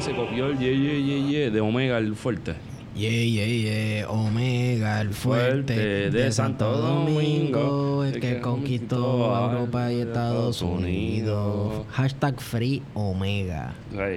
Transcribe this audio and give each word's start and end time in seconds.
sol, 0.00 0.28
yeah, 0.34 0.48
yeah, 0.58 0.98
yeah, 0.98 1.30
yeah, 1.30 1.50
de 1.50 1.60
Omega 1.60 1.98
el 1.98 2.14
fuerte. 2.14 2.54
Yeah, 2.94 3.10
yeah, 3.10 3.46
yeah, 3.46 4.10
Omega, 4.10 5.00
el 5.00 5.14
fuerte, 5.14 6.10
de, 6.10 6.32
Santo 6.32 6.76
Domingo, 6.76 8.04
el 8.04 8.18
que 8.20 8.40
conquistó 8.40 9.32
Europa 9.52 9.92
y 9.92 10.00
Estados 10.00 10.60
Unidos. 10.60 11.86
Hashtag 11.92 12.40
Free 12.40 12.82
Omega. 12.94 13.74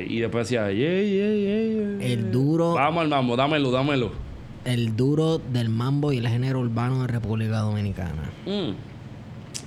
Y 0.08 0.20
después 0.20 0.50
decía, 0.50 0.72
yeah, 0.72 1.02
yeah, 1.02 1.36
yeah, 1.36 2.12
El 2.12 2.32
duro. 2.32 2.74
Vamos 2.74 3.04
al 3.04 3.10
mambo, 3.10 3.36
dámelo, 3.36 3.72
dámelo. 3.72 4.12
El 4.66 4.96
duro 4.96 5.38
del 5.38 5.70
mambo 5.70 6.12
y 6.12 6.18
el 6.18 6.28
género 6.28 6.60
urbano 6.60 7.02
de 7.02 7.08
República 7.08 7.60
Dominicana. 7.60 8.32
Mm. 8.46 8.93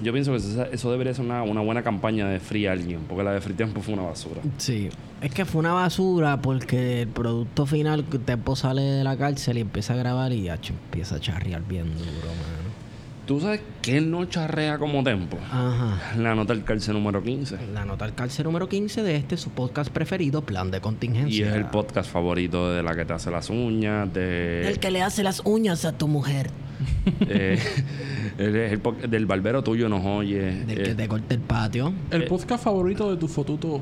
Yo 0.03 0.13
pienso 0.13 0.33
que 0.33 0.39
eso, 0.73 0.91
debería 0.91 1.15
ser 1.15 1.25
una, 1.25 1.43
buena 1.43 1.83
campaña 1.83 2.29
de 2.29 2.41
Free 2.41 2.67
Alguien, 2.67 3.01
porque 3.09 3.25
la 3.25 3.33
de 3.33 3.41
Free 3.41 3.55
Tiempo 3.55 3.81
fue 3.81 3.95
una 3.95 4.05
basura. 4.05 4.43
Sí, 4.59 4.91
es 5.21 5.33
que 5.33 5.45
fue 5.45 5.61
una 5.61 5.73
basura 5.73 6.41
porque 6.41 7.03
el 7.03 7.09
producto 7.09 7.67
final, 7.67 8.05
que 8.05 8.19
Tempo 8.19 8.57
sale 8.57 8.83
de 8.83 9.05
la 9.05 9.17
cárcel 9.17 9.59
y 9.59 9.61
empieza 9.61 9.95
a 9.95 9.97
grabar 9.97 10.33
y 10.33 10.43
ya, 10.43 10.59
empieza 10.69 11.17
a 11.17 11.21
charrear 11.21 11.63
bien 11.63 11.85
duro, 11.97 12.29
mano. 12.29 12.67
¿Tú 13.27 13.41
sabes 13.41 13.61
qué 13.83 14.01
no 14.01 14.25
charrea 14.27 14.79
como 14.79 15.03
Tempo? 15.03 15.37
Ajá. 15.51 16.17
La 16.17 16.37
nota 16.37 16.55
del 16.55 16.63
cárcel 16.63 16.95
número 16.95 17.25
15. 17.25 17.59
La 17.75 17.85
nota 17.85 18.05
del 18.05 18.15
cárcel 18.15 18.45
número 18.45 18.69
15 18.69 19.03
de 19.03 19.17
este, 19.17 19.37
su 19.37 19.51
podcast 19.51 19.91
preferido, 19.91 20.43
Plan 20.43 20.71
de 20.71 20.81
Contingencia. 20.81 21.47
Y 21.47 21.49
es 21.49 21.53
el 21.53 21.67
podcast 21.67 22.09
favorito 22.09 22.71
de 22.71 22.85
la 22.85 22.95
que 22.95 23.05
te 23.05 23.13
hace 23.13 23.33
las 23.33 23.51
uñas, 23.51 24.15
de... 24.15 24.69
El 24.69 24.79
que 24.79 24.93
le 24.93 25.03
hace 25.03 25.25
las 25.25 25.43
uñas 25.45 25.85
a 25.85 25.99
tu 25.99 26.07
mujer. 26.07 26.51
eh, 27.29 27.59
el, 28.39 29.11
del 29.11 29.27
barbero 29.27 29.63
tuyo 29.63 29.89
nos 29.89 30.05
oye. 30.05 30.65
Del 30.65 30.83
que 30.83 30.91
eh, 30.91 30.95
te 30.95 31.09
corte 31.09 31.35
el 31.35 31.41
patio. 31.41 31.93
El 32.11 32.23
eh, 32.23 32.27
podcast 32.27 32.65
favorito 32.65 33.11
de 33.11 33.17
tu 33.17 33.29
fotuto. 33.29 33.81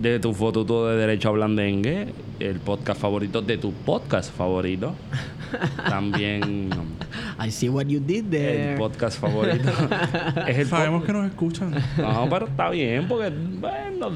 De 0.00 0.18
tu 0.18 0.32
fotuto 0.32 0.88
de 0.88 0.96
Derecho 0.96 1.28
a 1.28 1.32
Blandengue. 1.32 2.08
El 2.38 2.58
podcast 2.60 3.00
favorito 3.00 3.42
de 3.42 3.58
tu 3.58 3.72
podcast 3.72 4.32
favorito. 4.34 4.94
También. 5.88 6.70
I 7.38 7.50
see 7.50 7.68
what 7.68 7.86
you 7.86 8.00
did 8.00 8.26
there. 8.30 8.72
El 8.72 8.78
podcast 8.78 9.20
favorito. 9.20 9.70
Sabemos 10.68 11.04
que 11.04 11.12
nos 11.12 11.26
escuchan. 11.26 11.74
No, 11.98 12.28
pero 12.30 12.46
está 12.46 12.70
bien, 12.70 13.08
porque 13.08 13.30
bueno, 13.30 14.12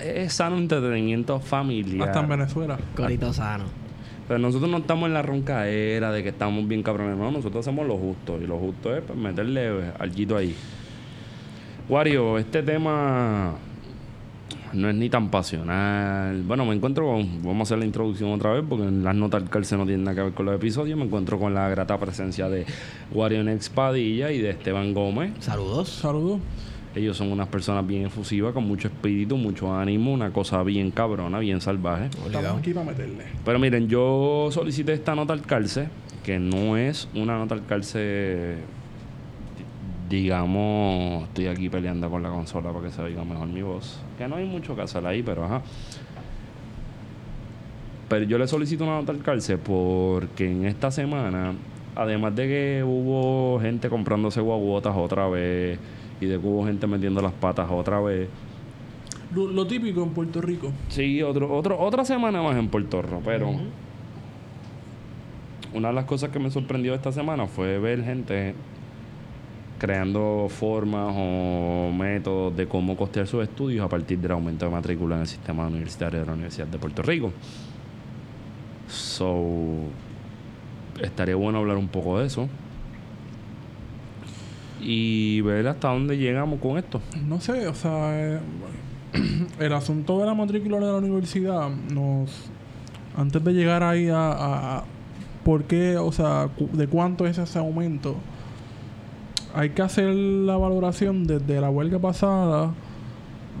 es 0.00 0.32
sano 0.32 0.56
entretenimiento 0.56 1.38
familiar. 1.38 2.08
Hasta 2.08 2.20
en 2.20 2.28
Venezuela. 2.28 2.78
Corito 2.96 3.32
sano. 3.32 3.79
Pero 4.30 4.38
nosotros 4.38 4.70
no 4.70 4.76
estamos 4.76 5.08
en 5.08 5.14
la 5.14 5.22
roncaera 5.22 6.12
de 6.12 6.22
que 6.22 6.28
estamos 6.28 6.68
bien 6.68 6.84
cabrones. 6.84 7.16
No, 7.16 7.32
nosotros 7.32 7.66
hacemos 7.66 7.84
lo 7.84 7.96
justo. 7.96 8.38
Y 8.40 8.46
lo 8.46 8.58
justo 8.58 8.94
es 8.94 9.02
pues, 9.02 9.18
meterle 9.18 9.90
algo 9.98 10.36
ahí. 10.36 10.54
Wario, 11.88 12.38
este 12.38 12.62
tema 12.62 13.56
no 14.72 14.88
es 14.88 14.94
ni 14.94 15.10
tan 15.10 15.32
pasional. 15.32 16.44
Bueno, 16.44 16.64
me 16.64 16.76
encuentro 16.76 17.06
con. 17.06 17.42
Vamos 17.42 17.58
a 17.58 17.62
hacer 17.74 17.78
la 17.78 17.86
introducción 17.86 18.30
otra 18.30 18.52
vez 18.52 18.62
porque 18.68 18.84
en 18.84 19.02
las 19.02 19.16
notas 19.16 19.42
del 19.42 19.50
cárcel 19.50 19.78
no 19.78 19.84
tienen 19.84 20.04
nada 20.04 20.14
que 20.14 20.22
ver 20.22 20.32
con 20.32 20.46
los 20.46 20.54
episodios. 20.54 20.96
Me 20.96 21.06
encuentro 21.06 21.36
con 21.36 21.52
la 21.52 21.68
grata 21.68 21.98
presencia 21.98 22.48
de 22.48 22.66
Wario 23.10 23.42
Nex 23.42 23.68
Padilla 23.68 24.30
y 24.30 24.38
de 24.38 24.50
Esteban 24.50 24.94
Gómez. 24.94 25.32
Saludos. 25.40 25.88
Saludos. 25.88 26.38
Ellos 26.94 27.16
son 27.16 27.30
unas 27.30 27.46
personas 27.46 27.86
bien 27.86 28.06
efusivas, 28.06 28.52
con 28.52 28.64
mucho 28.64 28.88
espíritu, 28.88 29.36
mucho 29.36 29.72
ánimo, 29.72 30.12
una 30.12 30.32
cosa 30.32 30.60
bien 30.64 30.90
cabrona, 30.90 31.38
bien 31.38 31.60
salvaje. 31.60 32.06
Estamos 32.06 32.58
aquí 32.58 32.74
para 32.74 32.86
meterle. 32.86 33.24
Pero 33.44 33.58
miren, 33.60 33.88
yo 33.88 34.48
solicité 34.50 34.94
esta 34.94 35.14
nota 35.14 35.32
al 35.32 35.42
calce, 35.42 35.88
que 36.24 36.40
no 36.40 36.76
es 36.76 37.08
una 37.14 37.38
nota 37.38 37.54
al 37.54 37.64
calce, 37.64 38.56
digamos, 40.08 41.28
estoy 41.28 41.46
aquí 41.46 41.68
peleando 41.68 42.10
con 42.10 42.24
la 42.24 42.30
consola 42.30 42.72
para 42.72 42.86
que 42.86 42.92
se 42.92 43.02
oiga 43.02 43.22
mejor 43.24 43.46
mi 43.46 43.62
voz. 43.62 44.00
Que 44.18 44.26
no 44.26 44.34
hay 44.34 44.44
mucho 44.44 44.74
que 44.74 44.82
hacer 44.82 45.06
ahí, 45.06 45.22
pero 45.22 45.44
ajá. 45.44 45.62
Pero 48.08 48.24
yo 48.24 48.36
le 48.36 48.48
solicito 48.48 48.82
una 48.82 48.94
nota 48.94 49.12
al 49.12 49.22
calce 49.22 49.58
porque 49.58 50.50
en 50.50 50.64
esta 50.64 50.90
semana, 50.90 51.52
además 51.94 52.34
de 52.34 52.48
que 52.48 52.82
hubo 52.84 53.60
gente 53.60 53.88
comprándose 53.88 54.40
guaguotas 54.40 54.96
otra 54.96 55.28
vez 55.28 55.78
y 56.20 56.26
de 56.26 56.38
que 56.38 56.46
hubo 56.46 56.64
gente 56.66 56.86
metiendo 56.86 57.20
las 57.22 57.32
patas 57.32 57.68
otra 57.70 58.00
vez. 58.00 58.28
Lo, 59.34 59.66
típico 59.66 60.02
en 60.02 60.10
Puerto 60.10 60.40
Rico. 60.40 60.72
Sí, 60.88 61.22
otro, 61.22 61.52
otro, 61.52 61.78
otra 61.78 62.04
semana 62.04 62.42
más 62.42 62.56
en 62.56 62.68
Puerto 62.68 63.00
Rico, 63.00 63.22
pero 63.24 63.54
una 65.72 65.88
de 65.88 65.94
las 65.94 66.04
cosas 66.04 66.30
que 66.30 66.40
me 66.40 66.50
sorprendió 66.50 66.94
esta 66.94 67.12
semana 67.12 67.46
fue 67.46 67.78
ver 67.78 68.04
gente 68.04 68.54
creando 69.78 70.48
formas 70.50 71.14
o 71.16 71.90
métodos 71.96 72.54
de 72.56 72.66
cómo 72.66 72.96
costear 72.96 73.26
sus 73.26 73.42
estudios 73.44 73.86
a 73.86 73.88
partir 73.88 74.18
del 74.18 74.32
aumento 74.32 74.66
de 74.66 74.72
matrícula 74.72 75.14
en 75.14 75.22
el 75.22 75.28
sistema 75.28 75.68
universitario 75.68 76.20
de 76.20 76.26
la 76.26 76.32
Universidad 76.32 76.66
de 76.66 76.78
Puerto 76.78 77.02
Rico. 77.02 77.32
So, 78.88 79.84
estaría 81.00 81.36
bueno 81.36 81.58
hablar 81.58 81.76
un 81.76 81.88
poco 81.88 82.18
de 82.18 82.26
eso 82.26 82.48
y 84.80 85.40
ver 85.42 85.68
hasta 85.68 85.88
dónde 85.88 86.16
llegamos 86.16 86.60
con 86.60 86.78
esto. 86.78 87.00
No 87.26 87.40
sé, 87.40 87.66
o 87.68 87.74
sea, 87.74 88.10
eh, 88.12 88.40
el 89.58 89.72
asunto 89.72 90.18
de 90.20 90.26
la 90.26 90.34
matrícula 90.34 90.78
de 90.78 90.86
la 90.86 90.96
universidad 90.96 91.68
nos 91.68 92.50
antes 93.16 93.42
de 93.42 93.52
llegar 93.52 93.82
ahí 93.82 94.08
a, 94.12 94.84
por 95.44 95.64
qué, 95.64 95.96
o 95.98 96.12
sea, 96.12 96.48
de 96.72 96.86
cuánto 96.86 97.26
es 97.26 97.38
ese 97.38 97.58
aumento, 97.58 98.16
hay 99.54 99.70
que 99.70 99.82
hacer 99.82 100.14
la 100.14 100.56
valoración 100.56 101.26
desde 101.26 101.60
la 101.60 101.70
huelga 101.70 101.98
pasada, 101.98 102.72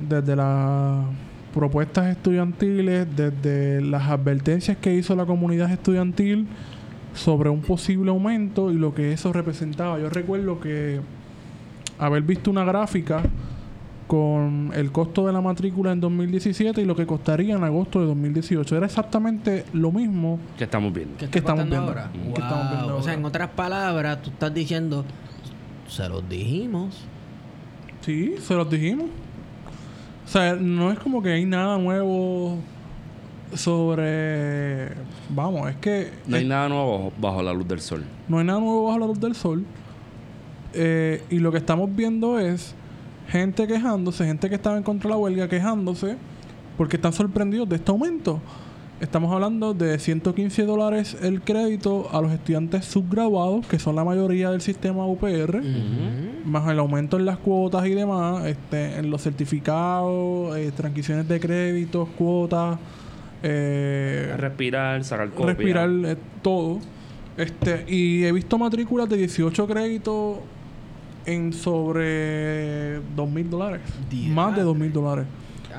desde 0.08 0.36
las 0.36 1.04
propuestas 1.52 2.06
estudiantiles, 2.06 3.06
desde 3.16 3.80
las 3.80 4.08
advertencias 4.08 4.76
que 4.76 4.94
hizo 4.94 5.16
la 5.16 5.26
comunidad 5.26 5.70
estudiantil 5.70 6.46
sobre 7.14 7.50
un 7.50 7.60
posible 7.60 8.10
aumento 8.10 8.70
y 8.70 8.74
lo 8.74 8.94
que 8.94 9.12
eso 9.12 9.32
representaba. 9.32 9.98
Yo 9.98 10.10
recuerdo 10.10 10.60
que 10.60 11.00
haber 11.98 12.22
visto 12.22 12.50
una 12.50 12.64
gráfica 12.64 13.22
con 14.06 14.72
el 14.74 14.90
costo 14.90 15.26
de 15.26 15.32
la 15.32 15.40
matrícula 15.40 15.92
en 15.92 16.00
2017 16.00 16.82
y 16.82 16.84
lo 16.84 16.96
que 16.96 17.06
costaría 17.06 17.54
en 17.54 17.62
agosto 17.62 18.00
de 18.00 18.06
2018. 18.06 18.76
Era 18.76 18.86
exactamente 18.86 19.64
lo 19.72 19.92
mismo 19.92 20.40
que 20.58 20.64
estamos 20.64 20.92
viendo. 20.92 21.16
¿Qué 21.16 21.38
estamos 21.38 21.68
viendo 21.68 21.86
ahora? 21.86 22.10
O 22.96 23.02
sea, 23.02 23.14
en 23.14 23.24
otras 23.24 23.50
palabras, 23.50 24.20
tú 24.22 24.30
estás 24.30 24.52
diciendo, 24.52 25.04
se 25.86 26.08
los 26.08 26.28
dijimos. 26.28 27.04
Sí, 28.00 28.34
se 28.40 28.54
los 28.54 28.68
dijimos. 28.68 29.06
O 30.24 30.28
sea, 30.28 30.54
no 30.54 30.90
es 30.90 30.98
como 30.98 31.22
que 31.22 31.30
hay 31.30 31.44
nada 31.44 31.78
nuevo 31.78 32.58
sobre. 33.54 34.88
Vamos, 35.28 35.70
es 35.70 35.76
que. 35.76 36.10
No 36.26 36.36
hay 36.36 36.46
nada 36.46 36.68
nuevo 36.68 37.12
bajo 37.18 37.42
la 37.42 37.52
luz 37.52 37.66
del 37.68 37.80
sol. 37.80 38.04
No 38.28 38.38
hay 38.38 38.44
nada 38.44 38.60
nuevo 38.60 38.86
bajo 38.86 38.98
la 38.98 39.06
luz 39.06 39.20
del 39.20 39.34
sol. 39.34 39.64
Eh, 40.72 41.22
y 41.30 41.38
lo 41.38 41.50
que 41.50 41.58
estamos 41.58 41.94
viendo 41.94 42.38
es 42.38 42.74
gente 43.28 43.66
quejándose, 43.66 44.24
gente 44.24 44.48
que 44.48 44.54
estaba 44.54 44.76
en 44.76 44.82
contra 44.82 45.08
de 45.08 45.14
la 45.14 45.18
huelga 45.18 45.48
quejándose 45.48 46.16
porque 46.76 46.96
están 46.96 47.12
sorprendidos 47.12 47.68
de 47.68 47.76
este 47.76 47.90
aumento. 47.90 48.40
Estamos 49.00 49.32
hablando 49.32 49.72
de 49.72 49.98
115 49.98 50.64
dólares 50.64 51.16
el 51.22 51.40
crédito 51.40 52.08
a 52.12 52.20
los 52.20 52.32
estudiantes 52.32 52.84
subgraduados, 52.84 53.66
que 53.66 53.78
son 53.78 53.96
la 53.96 54.04
mayoría 54.04 54.50
del 54.50 54.60
sistema 54.60 55.06
UPR, 55.06 55.62
más 56.44 56.68
el 56.68 56.78
aumento 56.78 57.18
en 57.18 57.24
las 57.24 57.38
cuotas 57.38 57.86
y 57.86 57.90
demás, 57.90 58.44
este, 58.46 58.98
en 58.98 59.10
los 59.10 59.22
certificados, 59.22 60.56
eh, 60.56 60.70
transiciones 60.76 61.28
de 61.28 61.40
créditos, 61.40 62.08
cuotas, 62.10 62.78
eh, 63.42 64.34
respirar, 64.36 65.04
sacar 65.04 65.30
copia. 65.30 65.46
Respirar 65.46 65.90
eh, 66.04 66.16
todo. 66.42 66.78
Este, 67.36 67.84
y 67.88 68.24
he 68.24 68.32
visto 68.32 68.58
matrículas 68.58 69.08
de 69.08 69.16
18 69.16 69.66
créditos 69.66 70.38
en 71.24 71.52
sobre 71.52 73.00
2 73.16 73.30
mil 73.30 73.48
dólares. 73.48 73.80
Más 74.28 74.54
de 74.56 74.62
2 74.62 74.76
mil 74.76 74.92
dólares. 74.92 75.26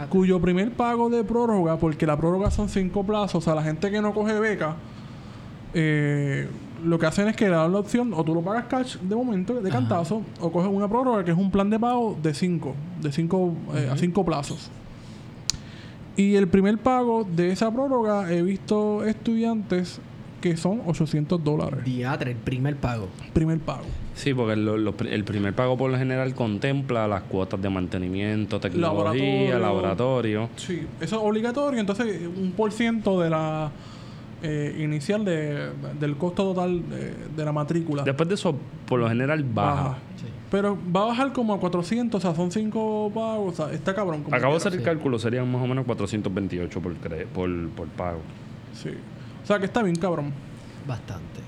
Cuyo 0.10 0.40
primer 0.40 0.72
pago 0.72 1.10
de 1.10 1.24
prórroga, 1.24 1.78
porque 1.78 2.06
la 2.06 2.18
prórroga 2.18 2.50
son 2.50 2.70
5 2.70 3.04
plazos, 3.06 3.36
o 3.36 3.42
sea, 3.42 3.54
la 3.54 3.62
gente 3.62 3.92
que 3.92 4.02
no 4.02 4.14
coge 4.14 4.40
beca, 4.40 4.78
eh, 5.74 6.48
lo 6.84 6.98
que 6.98 7.06
hacen 7.06 7.28
es 7.28 7.36
que 7.36 7.46
le 7.46 7.56
dan 7.56 7.74
la 7.74 7.80
opción, 7.80 8.14
o 8.14 8.24
tú 8.24 8.34
lo 8.34 8.42
pagas 8.42 8.66
cash 8.66 8.98
de 8.98 9.16
momento, 9.16 9.62
de 9.62 9.70
cantazo, 9.70 10.24
o 10.40 10.52
coges 10.52 10.72
una 10.72 10.88
prórroga 10.88 11.26
que 11.26 11.32
es 11.32 11.38
un 11.38 11.52
plan 11.52 11.70
de 11.70 11.78
pago 11.78 12.18
de 12.24 12.34
5, 12.34 12.74
de 13.02 13.12
5 13.12 13.54
a 13.92 13.98
5 13.98 14.26
plazos. 14.26 14.72
Y 16.16 16.36
el 16.36 16.48
primer 16.48 16.78
pago 16.78 17.24
de 17.24 17.52
esa 17.52 17.72
prórroga 17.72 18.32
he 18.32 18.42
visto 18.42 19.06
estudiantes 19.06 20.00
que 20.42 20.58
son 20.58 20.82
800 20.88 21.44
dólares. 21.44 21.86
Diatre, 21.86 22.32
el 22.32 22.38
primer 22.38 22.76
pago. 22.76 23.08
Primer 23.32 23.60
pago. 23.60 23.86
Sí, 24.16 24.34
porque 24.34 24.54
el 24.54 25.24
primer 25.24 25.54
pago 25.54 25.78
por 25.78 25.92
lo 25.92 25.98
general 25.98 26.34
contempla 26.34 27.08
las 27.08 27.22
cuotas 27.24 27.62
de 27.62 27.70
mantenimiento, 27.70 28.60
tecnología, 28.60 29.60
laboratorio. 29.60 30.50
Sí, 30.58 30.82
eso 31.00 31.16
es 31.18 31.22
obligatorio. 31.22 31.80
Entonces, 31.80 32.22
un 32.36 32.52
por 32.54 32.72
ciento 32.72 33.22
de 33.22 33.30
la 33.30 33.72
eh, 34.44 34.76
inicial 34.80 35.24
de, 35.24 35.70
del 36.00 36.18
costo 36.18 36.54
total 36.54 36.90
de, 36.90 37.14
de 37.36 37.46
la 37.46 37.52
matrícula. 37.52 38.04
Después 38.04 38.28
de 38.30 38.36
eso, 38.36 38.56
por 38.88 39.00
lo 39.00 39.08
general, 39.08 39.44
baja. 39.44 39.84
Baja. 39.84 39.98
Pero 40.52 40.78
va 40.94 41.04
a 41.04 41.06
bajar 41.06 41.32
como 41.32 41.54
a 41.54 41.60
400, 41.60 42.18
o 42.18 42.22
sea, 42.22 42.36
son 42.36 42.52
5 42.52 43.12
pagos, 43.14 43.54
o 43.54 43.66
sea, 43.66 43.74
está 43.74 43.96
cabrón. 43.96 44.24
como 44.24 44.36
Acabo 44.36 44.54
de 44.54 44.58
hacer 44.58 44.74
el 44.74 44.84
cálculo, 44.84 45.18
serían 45.18 45.50
más 45.50 45.62
o 45.62 45.68
menos 45.68 45.86
428 45.86 46.82
por, 46.82 46.94
por, 46.94 47.70
por 47.70 47.88
pago. 47.88 48.20
Sí. 48.74 48.90
O 49.44 49.48
sea, 49.48 49.60
que 49.60 49.66
está 49.66 49.82
bien 49.82 49.96
cabrón. 49.96 50.34
Bastante. 50.86 51.40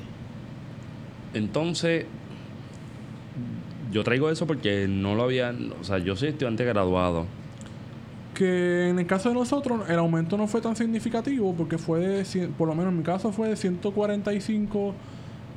Entonces, 1.33 2.05
yo 3.91 4.03
traigo 4.05 4.29
eso 4.29 4.47
porque 4.47 4.87
no 4.87 5.15
lo 5.15 5.23
había... 5.23 5.53
O 5.81 5.83
sea, 5.83 5.97
yo 5.97 6.15
soy 6.15 6.29
estudiante 6.29 6.63
graduado. 6.63 7.25
Que 8.33 8.89
en 8.89 8.97
el 8.99 9.05
caso 9.05 9.29
de 9.29 9.35
nosotros, 9.35 9.87
el 9.89 9.99
aumento 9.99 10.37
no 10.37 10.47
fue 10.47 10.59
tan 10.61 10.75
significativo 10.75 11.53
porque 11.55 11.77
fue 11.77 11.99
de, 11.99 12.21
cien- 12.23 12.49
por 12.51 12.67
lo 12.67 12.73
menos 12.75 12.91
en 12.91 12.97
mi 12.97 13.03
caso, 13.03 13.31
fue 13.31 13.49
de 13.49 13.55
145 13.55 14.93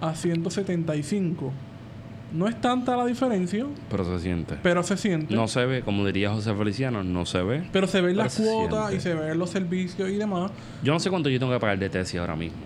a 0.01 0.15
175. 0.15 1.53
No 2.33 2.49
es 2.49 2.61
tanta 2.61 2.97
la 2.97 3.07
diferencia, 3.07 3.65
Pero 3.89 4.05
se 4.05 4.19
siente. 4.21 4.57
pero 4.63 4.83
se 4.83 4.97
siente. 4.97 5.35
No 5.35 5.47
se 5.49 5.65
ve, 5.65 5.83
como 5.83 6.05
diría 6.05 6.31
José 6.31 6.55
Feliciano, 6.55 7.03
no 7.05 7.25
se 7.25 7.41
ve. 7.43 7.63
Pero 7.73 7.87
se 7.87 8.01
ven 8.01 8.13
Pero 8.17 8.25
las 8.25 8.37
cuotas 8.37 8.89
siente. 8.91 8.97
y 8.97 9.01
se 9.01 9.15
ven 9.15 9.39
los 9.39 9.49
servicios 9.51 10.11
y 10.11 10.17
demás. 10.17 10.51
Yo 10.83 10.93
no 10.93 10.99
sé 11.01 11.09
cuánto 11.09 11.29
yo 11.31 11.39
tengo 11.39 11.53
que 11.53 11.61
pagar 11.61 11.79
de 11.79 11.89
tesis 11.89 12.19
ahora 12.21 12.35
mismo. 12.37 12.59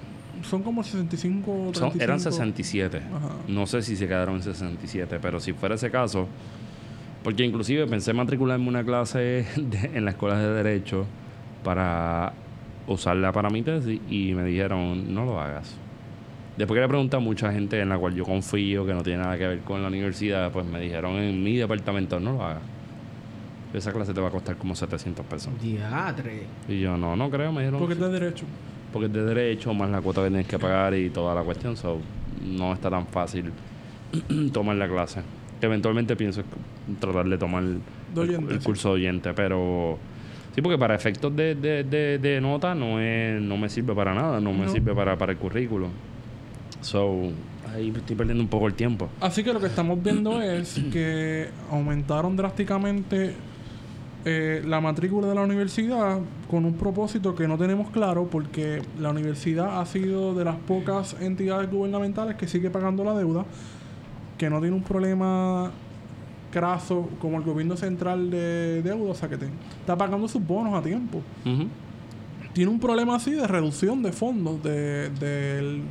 Son 0.49 0.63
como 0.63 0.83
65 0.83 1.51
o 1.53 1.55
35. 1.73 1.91
Son- 1.93 2.01
eran 2.01 2.19
67. 2.19 2.97
Ajá. 3.15 3.29
No 3.47 3.67
sé 3.67 3.83
si 3.83 3.97
se 3.97 4.09
quedaron 4.09 4.37
en 4.37 4.43
67, 4.43 5.19
pero 5.21 5.39
si 5.39 5.53
fuera 5.53 5.75
ese 5.75 5.91
caso, 5.91 6.27
porque 7.23 7.45
inclusive 7.45 7.87
pensé 7.87 8.13
matricularme 8.13 8.69
una 8.69 8.85
clase 8.85 9.47
de- 9.57 9.91
en 9.95 10.05
la 10.05 10.13
escuela 10.13 10.39
de 10.39 10.53
Derecho 10.63 11.07
para 11.65 12.33
usarla 12.87 13.33
para 13.33 13.51
mi 13.51 13.63
tesis 13.63 14.01
y 14.11 14.33
me 14.35 14.45
dijeron, 14.45 15.13
no 15.15 15.25
lo 15.25 15.41
hagas. 15.41 15.77
Después 16.57 16.77
que 16.77 16.83
le 16.83 16.89
pregunté 16.89 17.17
a 17.17 17.21
mucha 17.21 17.53
gente 17.53 17.81
en 17.81 17.89
la 17.89 17.99
cual 17.99 18.15
yo 18.15 18.25
confío, 18.25 18.85
que 18.85 18.93
no 18.93 19.03
tiene 19.03 19.23
nada 19.23 19.39
que 19.39 19.47
ver 19.47 19.59
con 19.61 19.81
la 19.83 19.89
universidad, 19.89 20.51
pues 20.51 20.67
me 20.67 20.81
dijeron 20.81 21.15
en 21.17 21.43
mi 21.43 21.57
departamento, 21.57 22.19
no 22.21 22.33
lo 22.33 22.45
hagas. 22.45 22.63
Esa 23.73 23.93
clase 23.93 24.13
te 24.13 24.21
va 24.21 24.29
a 24.29 24.31
costar 24.33 24.57
como 24.57 24.75
700 24.75 25.25
pesos. 25.27 25.53
Diatre. 25.63 26.43
Y 26.69 26.81
yo, 26.81 26.97
no, 26.97 27.15
no 27.17 27.31
creo, 27.31 27.53
me 27.53 27.61
dijeron. 27.61 27.79
Porque 27.79 27.95
es 27.95 28.01
de 28.01 28.09
derecho. 28.11 28.45
Porque 28.93 29.07
es 29.07 29.13
de 29.13 29.23
derecho, 29.25 29.73
más 29.73 29.89
la 29.91 30.01
cuota 30.01 30.23
que 30.25 30.29
tienes 30.29 30.49
que 30.49 30.59
pagar 30.59 30.93
y 30.95 31.09
toda 31.11 31.35
la 31.37 31.43
cuestión. 31.43 31.77
So, 31.77 31.99
no 32.45 32.73
está 32.73 32.91
tan 32.91 33.07
fácil 33.07 33.53
tomar 34.53 34.75
la 34.77 34.89
clase. 34.89 35.21
Que 35.61 35.67
eventualmente 35.67 36.17
pienso 36.17 36.43
tratar 36.99 37.29
de 37.29 37.39
tomar 37.39 37.63
De 37.65 37.81
el, 38.15 38.19
oyente, 38.19 38.55
el 38.55 38.61
sí. 38.61 38.67
curso 38.67 38.89
de 38.89 38.95
oyente, 38.95 39.33
pero 39.35 39.99
sí, 40.55 40.63
porque 40.63 40.79
para 40.79 40.95
efectos 40.95 41.35
de, 41.37 41.55
de, 41.55 41.85
de, 41.85 42.19
de 42.19 42.41
nota 42.41 42.75
no 42.75 43.01
es, 43.01 43.41
no 43.41 43.57
me 43.57 43.69
sirve 43.69 43.95
para 43.95 44.15
nada, 44.15 44.41
no 44.41 44.53
me 44.53 44.69
sirve 44.69 44.95
para, 44.95 45.17
para 45.17 45.33
el 45.33 45.39
currículo. 45.39 45.89
So, 46.81 47.31
ahí 47.75 47.93
estoy 47.95 48.17
perdiendo 48.17 48.43
un 48.43 48.49
poco 48.49 48.67
el 48.67 48.75
tiempo. 48.75 49.09
Así 49.21 49.45
que 49.45 49.53
lo 49.53 49.61
que 49.61 49.67
estamos 49.67 50.03
viendo 50.03 50.41
es 50.43 50.81
que 50.93 51.49
aumentaron 51.71 52.37
drásticamente 52.37 53.35
eh, 54.25 54.63
la 54.67 54.81
matrícula 54.81 55.29
de 55.29 55.35
la 55.35 55.43
universidad 55.43 56.19
con 56.51 56.67
un 56.67 56.75
propósito 56.75 57.35
que 57.35 57.49
no 57.49 57.57
tenemos 57.57 57.91
claro 57.91 58.29
porque 58.31 58.83
la 58.99 59.11
universidad 59.11 59.81
ha 59.81 59.87
sido 59.87 60.35
de 60.35 60.45
las 60.45 60.57
pocas 60.57 61.17
entidades 61.21 61.71
gubernamentales 61.71 62.37
que 62.37 62.47
sigue 62.47 62.69
pagando 62.71 63.03
la 63.03 63.15
deuda, 63.15 63.47
que 64.37 64.51
no 64.51 64.61
tiene 64.61 64.77
un 64.77 64.83
problema 64.83 65.71
craso 66.51 67.09
como 67.21 67.37
el 67.39 67.45
gobierno 67.45 67.77
central 67.77 68.31
de 68.31 68.83
deuda, 68.83 69.13
o 69.13 69.15
sea 69.15 69.29
que 69.29 69.37
te- 69.37 69.49
está 69.81 69.97
pagando 69.97 70.27
sus 70.29 70.45
bonos 70.47 70.75
a 70.75 70.83
tiempo. 70.83 71.23
Tiene 72.53 72.71
un 72.71 72.81
problema 72.81 73.15
así 73.17 73.31
de 73.33 73.47
reducción 73.47 74.03
de 74.03 74.11
fondos 74.13 74.63
de, 74.63 75.11
del- 75.11 75.83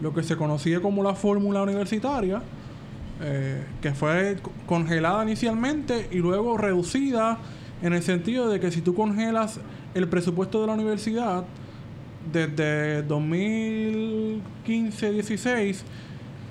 lo 0.00 0.12
que 0.14 0.22
se 0.22 0.36
conocía 0.36 0.80
como 0.80 1.02
la 1.02 1.14
fórmula 1.14 1.62
universitaria, 1.62 2.42
eh, 3.20 3.64
que 3.80 3.92
fue 3.92 4.36
co- 4.42 4.50
congelada 4.66 5.22
inicialmente 5.24 6.08
y 6.12 6.16
luego 6.18 6.56
reducida 6.56 7.38
en 7.82 7.92
el 7.92 8.02
sentido 8.02 8.48
de 8.48 8.58
que 8.60 8.70
si 8.72 8.80
tú 8.80 8.94
congelas 8.94 9.60
el 9.94 10.08
presupuesto 10.08 10.60
de 10.60 10.66
la 10.68 10.72
universidad 10.74 11.44
desde 12.32 13.02
2015-16, 14.66 15.82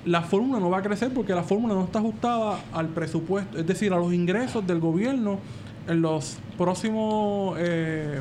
la 0.08 0.22
fórmula 0.22 0.58
no 0.58 0.70
va 0.70 0.78
a 0.78 0.82
crecer 0.82 1.12
porque 1.12 1.34
la 1.34 1.42
fórmula 1.42 1.74
no 1.74 1.84
está 1.84 1.98
ajustada 1.98 2.60
al 2.72 2.88
presupuesto, 2.88 3.58
es 3.58 3.66
decir, 3.66 3.92
a 3.92 3.96
los 3.96 4.12
ingresos 4.12 4.66
del 4.66 4.80
gobierno 4.80 5.38
en 5.86 6.02
los 6.02 6.38
próximos 6.56 7.56
eh, 7.58 8.20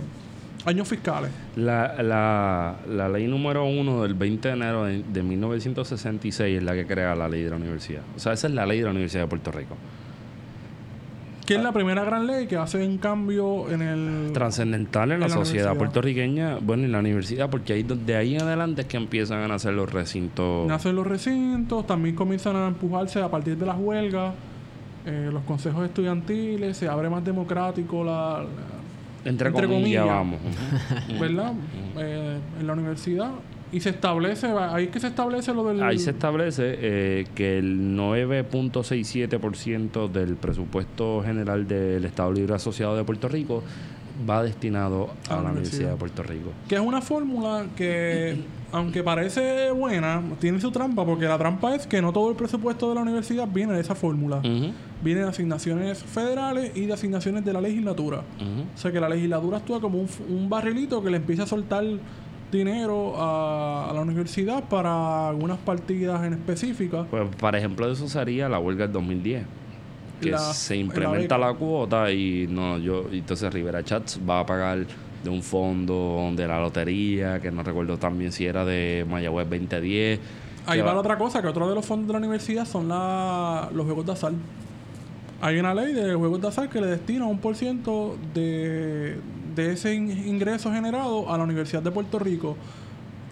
años 0.66 0.88
fiscales. 0.88 1.32
La, 1.56 2.02
la, 2.04 2.76
la 2.88 3.10
ley 3.10 3.28
número 3.28 3.66
uno 3.66 4.04
del 4.04 4.14
20 4.14 4.48
de 4.48 4.54
enero 4.54 4.84
de, 4.86 5.04
de 5.04 5.24
1966 5.24 6.58
es 6.58 6.64
la 6.64 6.74
que 6.74 6.86
crea 6.86 7.16
la 7.16 7.30
ley 7.30 7.44
de 7.44 7.50
la 7.50 7.56
universidad. 7.56 8.02
O 8.16 8.20
sea, 8.20 8.34
esa 8.34 8.48
es 8.48 8.54
la 8.54 8.66
ley 8.66 8.80
de 8.80 8.86
la 8.86 8.92
Universidad 8.92 9.24
de 9.24 9.28
Puerto 9.28 9.52
Rico. 9.52 9.76
Que 11.48 11.56
es 11.56 11.64
la 11.64 11.72
primera 11.72 12.04
gran 12.04 12.28
ley 12.28 12.46
que 12.46 12.58
hace 12.58 12.86
un 12.86 12.98
cambio 12.98 13.70
en 13.72 13.82
el... 13.82 14.32
trascendental 14.34 15.12
en 15.14 15.20
la, 15.22 15.26
En 15.28 15.32
sociedad 15.32 15.76
puertorriqueña, 15.76 16.58
bueno, 16.62 16.84
en 16.84 16.92
la 16.92 17.00
universidad, 17.00 17.50
porque 17.50 17.74
ahí 17.74 17.84
de 17.84 18.16
ahí 18.16 18.36
en 18.36 18.42
adelante 18.42 18.82
es 18.82 18.88
que 18.88 18.98
empiezan 18.98 19.40
a 19.42 19.48
nacer 19.48 19.74
los 19.74 19.92
recintos. 19.92 20.68
Nacen 20.68 20.96
los 20.96 21.08
recintos, 21.08 21.88
también 21.88 22.16
comienzan 22.16 22.56
a 22.58 22.68
empujarse 22.68 23.22
a 23.22 23.30
partir 23.32 23.58
de 23.58 23.66
las 23.66 23.78
huelgas, 23.80 24.34
eh, 25.06 25.30
los 25.32 25.44
consejos 25.44 25.86
estudiantiles, 25.86 26.76
se 26.78 26.88
abre 26.90 27.10
más 27.10 27.24
democrático 27.24 28.04
la... 28.04 28.44
la- 28.44 29.30
entre, 29.30 29.48
entre 29.50 29.68
comillas, 29.68 30.04
comillas. 30.04 30.06
vamos. 30.06 30.40
¿Verdad? 31.20 31.54
Eh, 32.00 32.38
en 32.60 32.68
la 32.68 32.74
universidad. 32.74 33.32
Y 33.72 33.80
se 33.82 33.90
establece, 33.90 34.48
ahí 34.48 34.88
que 34.88 35.00
se 35.00 35.08
establece 35.08 35.54
lo 35.54 35.66
del... 35.66 35.84
Ahí 35.84 36.00
se 36.00 36.12
establece 36.12 36.78
eh, 36.80 37.28
que 37.36 37.58
el 37.58 37.98
9.67% 37.98 40.10
del 40.10 40.36
presupuesto 40.36 41.22
general 41.24 41.68
del 41.68 42.06
Estado 42.06 42.32
Libre 42.32 42.56
Asociado 42.56 42.96
de 42.96 43.04
Puerto 43.04 43.28
Rico 43.28 43.64
va 44.28 44.44
destinado 44.44 45.10
a, 45.30 45.42
la 45.42 45.52
Universidad 45.52 45.92
de 45.92 45.98
Puerto 45.98 46.24
Rico. 46.24 46.52
Que 46.68 46.76
es 46.76 46.82
una 46.82 47.02
fórmula 47.02 47.66
que, 47.76 48.44
aunque 48.72 49.04
parece 49.04 49.72
buena, 49.72 50.22
tiene 50.40 50.60
su 50.60 50.72
trampa, 50.72 51.06
porque 51.06 51.26
la 51.26 51.38
trampa 51.38 51.76
es 51.76 51.86
que 51.86 52.02
no 52.02 52.12
todo 52.12 52.30
el 52.30 52.36
presupuesto 52.36 52.90
de 52.90 52.96
la 52.96 53.02
universidad 53.02 53.48
viene 53.48 53.74
de 53.74 53.82
esa 53.82 53.96
fórmula. 53.96 54.38
Ujú, 54.38 54.72
Viene 55.04 55.22
de 55.22 55.28
asignaciones 55.28 56.04
federales 56.04 56.76
y 56.76 56.86
de 56.86 56.94
asignaciones 56.94 57.46
de 57.46 57.54
la 57.54 57.62
legislatura. 57.62 58.24
O 58.74 58.78
sea 58.78 58.92
que 58.92 59.00
la 59.00 59.10
legislatura 59.10 59.58
actúa 59.58 59.80
como 59.80 60.00
un, 60.00 60.08
un 60.30 60.50
barrilito 60.50 61.04
que 61.04 61.12
le 61.12 61.18
empieza 61.18 61.44
a 61.44 61.48
soltar 61.48 61.84
dinero 62.52 63.14
a, 63.18 63.90
a 63.90 63.94
la 63.94 64.02
universidad 64.02 64.64
para 64.64 65.30
algunas 65.30 65.58
partidas 65.60 66.24
en 66.24 66.34
específicas. 66.34 67.06
Pues, 67.10 67.28
para 67.40 67.58
ejemplo, 67.58 67.88
de 67.88 67.94
eso 67.94 68.08
sería 68.08 68.48
la 68.50 68.60
huelga 68.60 68.86
del 68.86 68.94
2010. 68.94 69.44
Que 70.22 70.32
La- 70.32 70.40
se 70.40 70.76
implementa 70.76 71.38
la, 71.38 71.54
cuota 71.54 72.12
y 72.12 72.48
no 72.50 72.78
yo 72.80 73.06
entonces 73.12 73.54
Rivera 73.54 73.84
Chats 73.84 74.20
va 74.28 74.40
a 74.40 74.46
pagar 74.46 74.86
de 75.24 75.30
un 75.30 75.44
fondo 75.44 76.32
de 76.36 76.48
la 76.48 76.60
lotería, 76.60 77.40
que 77.40 77.52
no 77.52 77.62
recuerdo 77.64 77.98
también 77.98 78.32
si 78.32 78.46
era 78.46 78.66
de 78.66 79.06
Mayagüez 79.08 79.48
2010. 79.50 80.20
Ahí 80.66 80.82
va 80.82 80.94
la 80.94 81.00
otra 81.00 81.18
cosa, 81.18 81.42
que 81.42 81.48
otro 81.48 81.70
de 81.70 81.76
los 81.76 81.86
fondos 81.86 82.08
de 82.08 82.14
la 82.14 82.20
universidad 82.20 82.66
son 82.66 82.88
la, 82.90 83.70
los 83.74 83.86
juegos 83.86 84.06
de 84.06 84.12
azar. 84.12 84.32
Hay 85.40 85.60
una 85.60 85.74
ley 85.76 85.94
de 85.94 86.14
juegos 86.16 86.42
de 86.42 86.48
azar 86.48 86.68
que 86.70 86.82
le 86.82 86.88
destina 86.88 87.26
un 87.26 87.38
por 87.38 87.56
ciento 87.56 88.18
de, 88.34 89.18
de 89.58 89.74
ese 89.74 89.94
in- 89.94 90.10
ingreso 90.28 90.72
generado 90.72 91.30
a 91.34 91.38
la 91.38 91.44
Universidad 91.44 91.82
de 91.84 91.92
Puerto 91.92 92.18
Rico. 92.20 92.56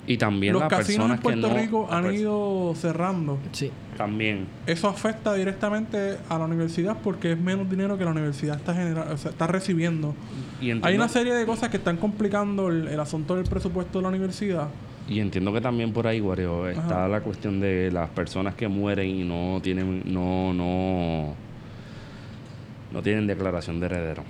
Y 0.07 0.17
también 0.17 0.53
los 0.53 0.61
las 0.61 0.69
casinos 0.69 1.07
personas 1.07 1.17
en 1.17 1.21
Puerto 1.23 1.47
no... 1.49 1.57
Rico 1.57 1.87
han 1.89 2.13
ido 2.13 2.73
cerrando. 2.75 3.39
Sí. 3.53 3.71
También. 3.97 4.45
Eso 4.67 4.87
afecta 4.87 5.33
directamente 5.33 6.17
a 6.29 6.37
la 6.37 6.45
universidad 6.45 6.97
porque 7.03 7.31
es 7.31 7.39
menos 7.39 7.67
dinero 7.69 7.97
que 7.97 8.03
la 8.05 8.11
universidad 8.11 8.57
está 8.57 8.75
genera- 8.75 9.07
o 9.11 9.17
sea, 9.17 9.31
está 9.31 9.47
recibiendo. 9.47 10.13
Y 10.61 10.65
entiendo, 10.69 10.87
Hay 10.87 10.95
una 10.95 11.07
serie 11.07 11.33
de 11.33 11.43
cosas 11.47 11.69
que 11.69 11.77
están 11.77 11.97
complicando 11.97 12.67
el, 12.67 12.87
el 12.87 12.99
asunto 12.99 13.35
del 13.35 13.45
presupuesto 13.45 13.97
de 13.97 14.03
la 14.03 14.09
universidad. 14.09 14.67
y 15.09 15.19
entiendo 15.19 15.51
que 15.53 15.61
también 15.61 15.91
por 15.91 16.05
ahí, 16.05 16.21
Wario, 16.21 16.67
está 16.69 16.81
Ajá. 17.05 17.07
la 17.07 17.21
cuestión 17.21 17.59
de 17.59 17.89
las 17.91 18.09
personas 18.11 18.53
que 18.53 18.67
mueren 18.67 19.07
y 19.09 19.23
no 19.23 19.59
tienen... 19.63 20.03
No, 20.05 20.53
no... 20.53 21.33
No 22.93 23.01
tienen 23.01 23.25
declaración 23.27 23.79
de 23.79 23.87
heredero. 23.87 24.23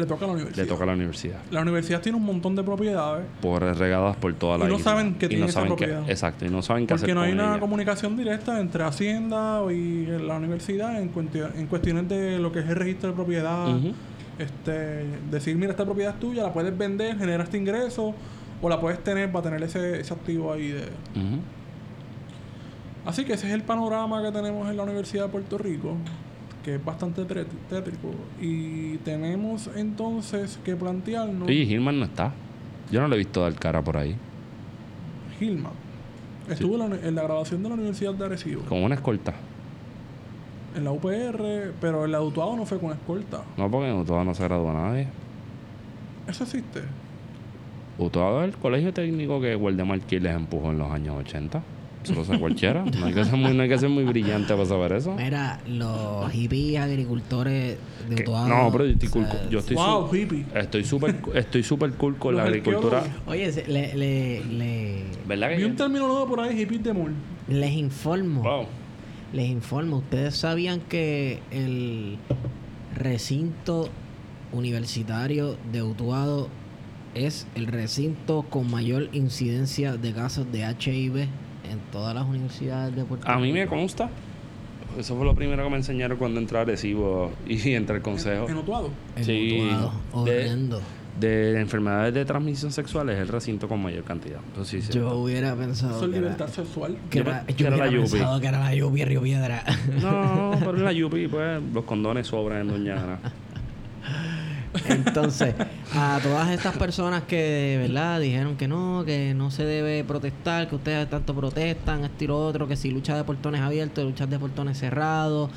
Le 0.00 0.06
toca 0.06 0.24
a 0.24 0.28
la 0.28 0.32
universidad. 0.34 0.64
Le 0.64 0.68
toca 0.68 0.82
a 0.84 0.86
la 0.86 0.92
universidad. 0.94 1.38
La 1.50 1.60
universidad 1.60 2.00
tiene 2.00 2.16
un 2.16 2.24
montón 2.24 2.56
de 2.56 2.62
propiedades 2.62 3.26
Por 3.42 3.62
regadas 3.62 4.16
por 4.16 4.32
toda 4.34 4.56
la 4.58 4.64
Y 4.64 4.68
no 4.68 4.74
isla. 4.78 4.90
saben 4.92 5.14
que 5.16 5.26
Y 5.26 5.36
no 5.36 5.44
esa 5.44 5.52
saben 5.54 5.76
qué- 5.76 5.84
propiedad. 5.86 6.10
exacto, 6.10 6.44
y 6.46 6.48
no 6.48 6.62
saben 6.62 6.86
qué 6.86 6.94
porque 6.94 7.04
hacer 7.04 7.14
no 7.14 7.20
hay 7.22 7.30
con 7.32 7.40
una 7.40 7.50
ella. 7.52 7.60
comunicación 7.60 8.16
directa 8.16 8.58
entre 8.60 8.82
Hacienda 8.84 9.60
y 9.70 10.06
la 10.06 10.36
universidad 10.38 10.96
en, 11.00 11.10
en 11.56 11.66
cuestiones 11.66 12.08
de 12.08 12.38
lo 12.38 12.50
que 12.50 12.60
es 12.60 12.68
el 12.68 12.76
registro 12.76 13.10
de 13.10 13.14
propiedad. 13.14 13.66
Este 14.38 15.04
Decir, 15.30 15.54
mira, 15.56 15.70
esta 15.72 15.84
propiedad 15.84 16.14
es 16.14 16.20
tuya, 16.20 16.42
la 16.42 16.52
puedes 16.52 16.76
vender, 16.76 17.18
genera 17.18 17.44
este 17.44 17.58
ingreso, 17.58 18.14
o 18.62 18.68
la 18.70 18.80
puedes 18.80 19.04
tener 19.04 19.30
para 19.30 19.42
tener 19.44 19.62
ese, 19.62 20.00
ese 20.00 20.14
activo 20.14 20.52
ahí. 20.52 20.68
de. 20.68 20.84
Así 23.04 23.24
que 23.24 23.32
ese 23.34 23.46
es 23.48 23.54
el 23.54 23.62
panorama 23.62 24.22
que 24.22 24.30
tenemos 24.30 24.68
en 24.70 24.76
la 24.76 24.82
Universidad 24.82 25.24
de 25.24 25.30
Puerto 25.30 25.56
Rico, 25.58 25.94
que 26.64 26.76
es 26.76 26.84
bastante 26.84 27.24
tétrico. 27.24 28.10
Y 28.40 28.96
tenemos 28.98 29.70
entonces 29.76 30.58
que 30.64 30.76
plantearnos... 30.76 31.48
Oye, 31.48 31.66
Gilman 31.66 31.98
no 31.98 32.04
está. 32.04 32.32
Yo 32.90 33.00
no 33.00 33.08
lo 33.08 33.14
he 33.14 33.18
visto 33.18 33.42
dar 33.42 33.54
cara 33.54 33.82
por 33.82 33.96
ahí. 33.96 34.16
Gilman. 35.38 35.72
Estuvo 36.48 36.82
en, 36.82 36.90
la, 36.90 37.08
en 37.08 37.14
la 37.14 37.22
grabación 37.22 37.62
de 37.62 37.68
la 37.68 37.74
Universidad 37.76 38.14
de 38.14 38.24
Arecibo. 38.24 38.62
Con 38.62 38.82
una 38.82 38.96
escolta. 38.96 39.34
En 40.74 40.84
la 40.84 40.92
UPR, 40.92 41.72
pero 41.80 42.04
el 42.04 42.14
Utuado 42.14 42.56
no 42.56 42.66
fue 42.66 42.78
con 42.78 42.90
escolta. 42.90 43.42
No, 43.56 43.70
porque 43.70 43.88
en 43.88 43.96
Utuado 43.96 44.24
no 44.24 44.34
se 44.34 44.42
graduó 44.44 44.72
nadie. 44.72 45.08
¿Eso 46.28 46.44
existe? 46.44 46.82
Utuado 47.98 48.42
es 48.42 48.54
el 48.54 48.56
colegio 48.56 48.92
técnico 48.92 49.40
que 49.40 49.56
Waldemar 49.56 50.00
Kiel 50.00 50.22
les 50.22 50.34
empujó 50.34 50.70
en 50.70 50.78
los 50.78 50.90
años 50.90 51.16
80. 51.18 51.62
Eso 52.02 52.14
lo 52.14 52.24
sabe 52.24 52.38
cualquiera. 52.40 52.84
No 52.84 53.06
hay, 53.06 53.12
que 53.14 53.24
ser 53.24 53.36
muy, 53.36 53.52
no 53.54 53.62
hay 53.62 53.68
que 53.68 53.78
ser 53.78 53.88
muy 53.90 54.04
brillante 54.04 54.54
para 54.54 54.64
saber 54.66 54.92
eso. 54.92 55.14
Mira, 55.14 55.60
los 55.68 56.30
hippies 56.32 56.80
agricultores 56.80 57.76
de 58.08 58.14
Utuado. 58.22 58.48
no, 58.48 58.72
pero 58.72 58.86
yo 58.86 58.92
estoy 58.92 59.08
cool. 59.10 59.24
sea, 59.26 59.48
Yo 59.50 59.58
estoy 59.58 59.76
wow, 59.76 60.08
su- 60.08 60.16
hippie. 60.16 60.46
Estoy 60.54 60.84
súper 60.84 61.16
estoy 61.34 61.62
súper 61.62 61.92
cool 61.92 62.16
con 62.16 62.36
la 62.36 62.44
agricultura. 62.44 63.02
Oye, 63.26 63.52
se- 63.52 63.66
le, 63.68 63.94
le, 63.94 64.44
le- 64.44 65.04
¿Verdad 65.28 65.50
que 65.50 65.56
Vi 65.56 65.64
un 65.64 65.76
término 65.76 66.06
nuevo 66.08 66.26
por 66.26 66.40
ahí, 66.40 66.58
hippie 66.60 66.78
de 66.78 66.94
les 67.48 67.72
informo. 67.72 68.42
Wow. 68.42 68.66
Les 69.32 69.48
informo. 69.48 69.98
¿Ustedes 69.98 70.36
sabían 70.36 70.80
que 70.80 71.40
el 71.50 72.16
recinto 72.96 73.88
universitario 74.52 75.56
de 75.72 75.82
Utuado 75.82 76.48
es 77.14 77.46
el 77.54 77.66
recinto 77.66 78.42
con 78.42 78.70
mayor 78.70 79.08
incidencia 79.12 79.96
de 79.96 80.12
casos 80.12 80.50
de 80.52 80.60
HIV 80.62 81.28
en 81.70 81.78
todas 81.92 82.14
las 82.14 82.24
universidades 82.26 82.94
de 82.96 83.04
Puerto 83.04 83.28
A 83.30 83.38
mí 83.38 83.52
me 83.52 83.62
Rico? 83.64 83.76
consta. 83.76 84.08
Eso 84.98 85.16
fue 85.16 85.24
lo 85.24 85.34
primero 85.34 85.62
que 85.64 85.70
me 85.70 85.76
enseñaron 85.76 86.18
cuando 86.18 86.40
entré 86.40 86.58
a 86.58 86.62
Arecibo 86.62 87.30
y 87.46 87.72
entré 87.74 87.96
al 87.96 88.02
consejo. 88.02 88.48
En 88.48 88.56
Utuado. 88.56 88.90
En 89.16 89.24
Sí, 89.24 89.68
Utuado. 90.12 90.24
de-. 90.24 90.80
De 91.20 91.60
enfermedades 91.60 92.14
de 92.14 92.24
transmisión 92.24 92.70
sexual 92.72 93.10
es 93.10 93.18
el 93.18 93.28
recinto 93.28 93.68
con 93.68 93.82
mayor 93.82 94.04
cantidad. 94.04 94.38
Eso 94.54 94.64
sí, 94.64 94.80
sí. 94.80 94.92
Yo 94.92 95.16
hubiera 95.16 95.54
pensado 95.54 95.96
Eso 95.96 96.04
es 96.06 96.12
era, 96.12 96.20
libertad 96.20 96.48
sexual. 96.48 96.96
que 97.10 97.18
Yo 97.18 97.24
era, 97.24 97.46
yo 97.48 97.56
que 97.56 97.62
era 97.66 97.76
la 97.76 97.88
hubiera 97.88 97.96
Yupi. 98.04 98.10
pensado 98.12 98.40
que 98.40 98.46
era 98.46 98.60
la 98.60 98.74
lluvia 98.74 99.04
Río 99.04 99.20
Piedra. 99.22 99.64
No, 100.00 100.52
pero 100.60 100.76
en 100.78 100.84
la 100.84 100.92
Yupi, 100.92 101.26
pues, 101.28 101.60
los 101.74 101.84
condones 101.84 102.26
sobran 102.28 102.62
en 102.62 102.68
Doña 102.68 102.94
Ana. 103.02 103.18
Entonces, 104.88 105.54
a 105.94 106.20
todas 106.22 106.50
estas 106.50 106.76
personas 106.76 107.22
que 107.24 107.78
verdad 107.80 108.20
dijeron 108.20 108.56
que 108.56 108.68
no, 108.68 109.04
que 109.04 109.34
no 109.34 109.50
se 109.50 109.64
debe 109.64 110.04
protestar, 110.04 110.68
que 110.68 110.76
ustedes 110.76 111.08
tanto 111.08 111.34
protestan, 111.34 112.04
esto 112.04 112.24
y 112.24 112.28
otro, 112.28 112.68
que 112.68 112.76
si 112.76 112.90
lucha 112.90 113.16
de 113.16 113.24
portones 113.24 113.60
abiertos, 113.60 114.04
lucha 114.04 114.26
de 114.26 114.38
portones 114.38 114.78
cerrados, 114.78 115.50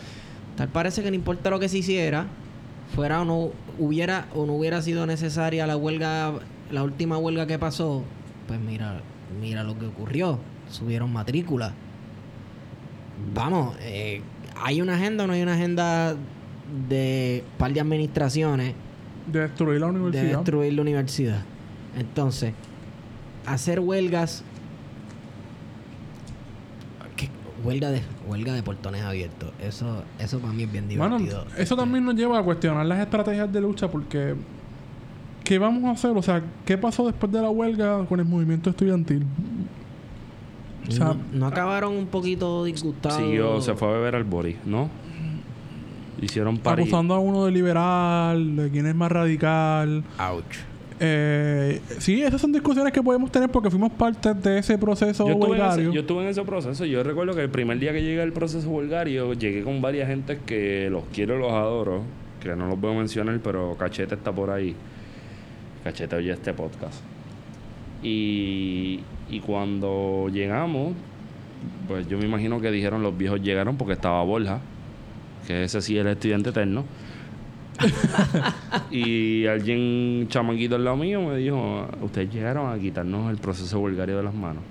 tal 0.58 0.70
parece 0.70 1.04
que 1.04 1.10
no 1.10 1.16
importa 1.16 1.50
lo 1.50 1.60
que 1.60 1.70
se 1.70 1.80
hiciera, 1.80 2.28
fuera 2.96 3.22
o 3.22 3.26
no 3.26 3.52
hubiera 3.80 4.28
o 4.36 4.46
no 4.46 4.54
hubiera 4.54 4.82
sido 4.82 5.06
necesaria 5.06 5.66
la 5.68 5.78
huelga, 5.78 6.34
la 6.72 6.84
última 6.84 7.18
huelga 7.18 7.48
que 7.48 7.58
pasó, 7.60 8.04
pues 8.48 8.60
mira, 8.60 9.02
mira 9.42 9.64
lo 9.64 9.78
que 9.78 9.88
ocurrió, 9.88 10.40
subieron 10.70 11.12
matrícula. 11.12 11.74
Vamos, 13.34 13.76
eh, 13.82 14.22
hay 14.62 14.82
una 14.82 14.96
agenda 14.96 15.24
o 15.24 15.28
no 15.28 15.34
hay 15.34 15.42
una 15.42 15.54
agenda 15.54 16.16
de 16.90 17.44
par 17.58 17.74
de 17.74 17.80
administraciones 17.80 18.74
De 19.28 19.40
destruir 19.42 19.80
la 19.80 19.88
de 19.88 19.94
universidad. 19.94 20.38
destruir 20.38 20.74
la 20.74 20.82
universidad. 20.82 21.42
Entonces, 21.98 22.54
hacer 23.46 23.80
huelgas. 23.80 24.44
¿qué? 27.16 27.30
Huelga 27.64 27.92
de, 27.92 28.02
huelga 28.28 28.54
de 28.54 28.64
portones 28.64 29.02
abiertos. 29.04 29.52
Eso, 29.62 30.04
eso 30.20 30.40
para 30.40 30.54
mí 30.54 30.64
es 30.64 30.72
bien 30.72 30.88
Bueno, 30.98 31.18
divertido. 31.18 31.46
eso 31.58 31.76
también 31.76 32.04
nos 32.06 32.16
lleva 32.16 32.40
a 32.40 32.44
cuestionar 32.44 32.86
las 32.86 33.00
estrategias 33.00 33.52
de 33.52 33.62
lucha 33.62 33.90
porque 33.90 34.36
¿qué 35.44 35.60
vamos 35.60 35.84
a 35.86 35.92
hacer? 35.92 36.12
O 36.18 36.22
sea, 36.22 36.42
¿qué 36.66 36.78
pasó 36.78 37.06
después 37.06 37.32
de 37.32 37.42
la 37.42 37.50
huelga 37.50 38.06
con 38.06 38.20
el 38.20 38.26
movimiento 38.26 38.70
estudiantil? 38.70 39.26
O 40.88 40.92
sea, 40.92 41.06
no, 41.08 41.20
no 41.32 41.48
acabaron 41.48 41.96
un 41.96 42.08
poquito 42.08 42.66
disgustados. 42.66 43.18
Siguió, 43.18 43.62
se 43.62 43.74
fue 43.74 43.88
a 43.88 43.92
beber 43.92 44.16
al 44.16 44.26
Boris, 44.26 44.58
¿no? 44.66 44.90
Hicieron 46.22 46.58
party. 46.58 46.84
acusando 46.84 47.14
a 47.14 47.20
uno 47.20 47.46
de 47.46 47.52
liberal, 47.52 48.56
de 48.56 48.70
quién 48.70 48.86
es 48.86 48.96
más 48.96 49.12
radical. 49.12 50.04
Ouch. 50.20 50.74
Eh, 51.00 51.82
sí, 52.00 52.22
esas 52.22 52.40
son 52.40 52.52
discusiones 52.52 52.94
que 52.94 53.02
podemos 53.02 53.32
tener 53.32 53.50
porque 53.50 53.70
fuimos 53.70 53.92
parte 53.92 54.34
de 54.34 54.60
ese 54.60 54.78
proceso 54.78 55.28
Yo 55.28 55.54
ese, 55.54 55.92
yo 55.92 56.02
estuve 56.02 56.24
en 56.24 56.30
ese 56.30 56.44
proceso. 56.44 56.86
Yo 56.86 57.04
recuerdo 57.04 57.36
que 57.36 57.42
el 57.42 57.50
primer 57.50 57.80
día 57.80 57.92
que 57.92 58.02
llegué 58.02 58.22
al 58.22 58.32
proceso 58.32 58.70
huelgario, 58.70 59.34
llegué 59.34 59.64
con 59.64 59.82
varias 59.82 60.08
gentes 60.08 60.40
que 60.46 60.90
los 60.90 61.04
quiero 61.14 61.36
y 61.36 61.40
los 61.40 61.52
adoro. 61.52 62.04
Que 62.40 62.56
no 62.56 62.68
los 62.68 62.80
voy 62.80 62.94
a 62.94 62.98
mencionar, 62.98 63.40
pero 63.44 63.76
Cachete 63.78 64.16
está 64.16 64.32
por 64.32 64.50
ahí. 64.50 64.76
Cachete 65.84 66.16
oye 66.16 66.32
este 66.32 66.54
podcast. 66.54 67.02
Y, 68.02 69.00
y 69.30 69.40
cuando 69.40 70.30
llegamos, 70.32 70.94
pues 71.88 72.08
yo 72.08 72.18
me 72.18 72.26
imagino 72.26 72.60
que 72.62 72.70
dijeron 72.72 73.02
los 73.02 73.18
viejos 73.18 73.42
llegaron 73.42 73.78
porque 73.78 73.94
estaba 73.94 74.22
Borja, 74.24 74.60
que 75.48 75.64
ese 75.64 75.82
sí 75.82 75.98
es 75.98 76.06
el 76.06 76.12
estudiante 76.12 76.50
eterno. 76.50 76.86
y 78.92 79.48
alguien 79.48 80.28
chamaquito 80.30 80.76
al 80.76 80.84
lado 80.84 80.98
mío 80.98 81.22
me 81.22 81.38
dijo, 81.38 81.88
ustedes 82.02 82.32
llegaron 82.32 82.72
a 82.72 82.78
quitarnos 82.80 83.32
el 83.32 83.38
proceso 83.38 83.80
huelgario 83.80 84.18
de 84.18 84.24
las 84.24 84.34
manos. 84.34 84.64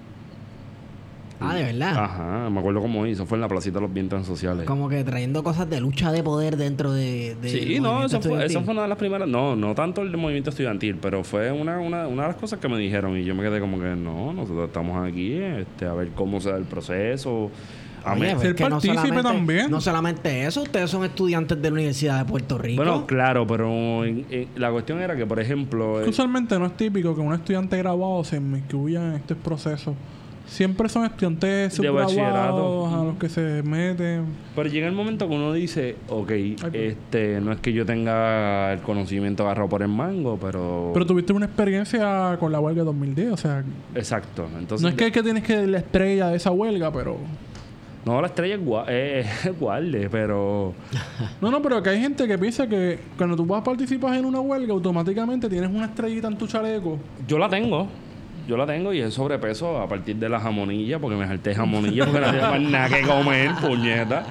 Ah, 1.44 1.54
de 1.54 1.64
verdad. 1.64 1.96
Ajá, 1.96 2.50
me 2.50 2.60
acuerdo 2.60 2.80
cómo 2.80 3.06
hizo, 3.06 3.26
fue 3.26 3.36
en 3.36 3.42
la 3.42 3.48
placita 3.48 3.78
de 3.78 3.82
los 3.82 3.92
vientos 3.92 4.24
sociales. 4.26 4.64
Como 4.64 4.88
que 4.88 5.02
trayendo 5.02 5.42
cosas 5.42 5.68
de 5.68 5.80
lucha 5.80 6.12
de 6.12 6.22
poder 6.22 6.56
dentro 6.56 6.92
de. 6.92 7.34
de 7.40 7.48
Sí, 7.48 7.80
no, 7.80 8.04
eso 8.04 8.20
fue, 8.20 8.44
eso 8.44 8.62
fue 8.62 8.72
una 8.72 8.82
de 8.82 8.88
las 8.88 8.98
primeras, 8.98 9.28
no, 9.28 9.56
no 9.56 9.74
tanto 9.74 10.02
el 10.02 10.16
movimiento 10.16 10.50
estudiantil, 10.50 10.96
pero 11.00 11.24
fue 11.24 11.50
una, 11.50 11.80
una, 11.80 12.06
una 12.06 12.22
de 12.22 12.28
las 12.28 12.36
cosas 12.36 12.60
que 12.60 12.68
me 12.68 12.78
dijeron 12.78 13.16
y 13.16 13.24
yo 13.24 13.34
me 13.34 13.42
quedé 13.42 13.60
como 13.60 13.78
que 13.78 13.96
no, 13.96 14.32
nosotros 14.32 14.68
estamos 14.68 15.06
aquí 15.06 15.34
este, 15.34 15.86
a 15.86 15.94
ver 15.94 16.10
cómo 16.14 16.40
se 16.40 16.50
da 16.50 16.56
el 16.56 16.64
proceso. 16.64 17.50
A 18.04 18.14
Oye, 18.14 18.30
pues 18.34 18.40
Ser 18.42 18.54
es 18.54 18.68
no 18.70 18.80
solamente, 18.80 19.22
también. 19.22 19.70
no 19.70 19.80
solamente 19.80 20.44
eso, 20.46 20.62
ustedes 20.62 20.90
son 20.90 21.04
estudiantes 21.04 21.60
de 21.60 21.68
la 21.70 21.74
Universidad 21.74 22.18
de 22.18 22.24
Puerto 22.30 22.58
Rico. 22.58 22.82
bueno, 22.82 23.06
claro, 23.06 23.46
pero 23.46 24.04
en- 24.04 24.26
en- 24.30 24.48
la 24.56 24.70
cuestión 24.72 25.00
era 25.00 25.16
que, 25.16 25.24
por 25.26 25.38
ejemplo, 25.40 25.98
Que 26.00 26.06
eh, 26.06 26.08
Usualmente 26.08 26.58
no 26.58 26.66
es 26.66 26.76
típico 26.76 27.14
que 27.14 27.20
un 27.20 27.32
estudiante 27.32 27.76
graduado 27.78 28.24
se 28.24 28.36
incluya 28.36 29.06
en 29.06 29.12
estos 29.14 29.36
procesos. 29.38 29.94
Siempre 30.44 30.88
son 30.88 31.04
estudiantes 31.04 31.78
De 31.80 31.88
bachillerato. 31.88 32.86
a 32.88 33.04
los 33.04 33.16
que 33.16 33.28
se 33.28 33.62
meten. 33.62 34.24
pero 34.56 34.68
llega 34.68 34.86
el 34.88 34.92
momento 34.92 35.28
que 35.28 35.34
uno 35.34 35.52
dice, 35.52 35.96
ok, 36.08 36.26
pues. 36.26 36.74
este, 36.74 37.40
no 37.40 37.52
es 37.52 37.60
que 37.60 37.72
yo 37.72 37.86
tenga 37.86 38.72
el 38.72 38.80
conocimiento 38.80 39.44
agarrado 39.44 39.68
por 39.68 39.82
el 39.82 39.88
mango, 39.88 40.38
pero... 40.42 40.90
Pero 40.92 41.06
tuviste 41.06 41.32
una 41.32 41.46
experiencia 41.46 42.36
con 42.40 42.50
la 42.52 42.58
huelga 42.60 42.80
de 42.80 42.86
2010, 42.86 43.32
o 43.32 43.36
sea, 43.36 43.64
Exacto, 43.94 44.46
entonces... 44.58 44.82
no 44.82 44.88
es 44.88 44.94
que, 44.96 45.12
que 45.12 45.22
tienes 45.22 45.44
que 45.44 45.54
ser 45.54 45.68
la 45.68 45.78
estrella 45.78 46.28
de 46.28 46.36
esa 46.36 46.50
huelga, 46.50 46.92
pero... 46.92 47.16
No, 48.04 48.20
la 48.20 48.26
estrella 48.26 48.56
es 48.56 48.60
gua- 48.60 48.84
eh, 48.88 49.20
es 49.44 49.58
guarde, 49.58 50.08
pero... 50.10 50.74
No, 51.40 51.50
no, 51.50 51.62
pero 51.62 51.82
que 51.82 51.90
hay 51.90 52.00
gente 52.00 52.26
que 52.26 52.36
piensa 52.36 52.66
que 52.66 52.98
cuando 53.16 53.36
tú 53.36 53.46
vas 53.46 53.60
a 53.60 53.64
participar 53.64 54.16
en 54.16 54.24
una 54.24 54.40
huelga, 54.40 54.72
automáticamente 54.72 55.48
tienes 55.48 55.70
una 55.70 55.84
estrellita 55.86 56.26
en 56.28 56.36
tu 56.36 56.46
chaleco. 56.48 56.98
Yo 57.28 57.38
la 57.38 57.48
tengo. 57.48 57.86
Yo 58.48 58.56
la 58.56 58.66
tengo 58.66 58.92
y 58.92 58.98
es 58.98 59.14
sobrepeso 59.14 59.78
a 59.80 59.88
partir 59.88 60.16
de 60.16 60.28
la 60.28 60.40
jamonilla, 60.40 60.98
porque 60.98 61.16
me 61.16 61.26
salté 61.28 61.54
jamonilla 61.54 62.04
porque 62.06 62.20
no 62.20 62.32
más 62.50 62.60
nada 62.60 62.88
que 62.88 63.06
comer, 63.06 63.52
puñeta. 63.60 64.24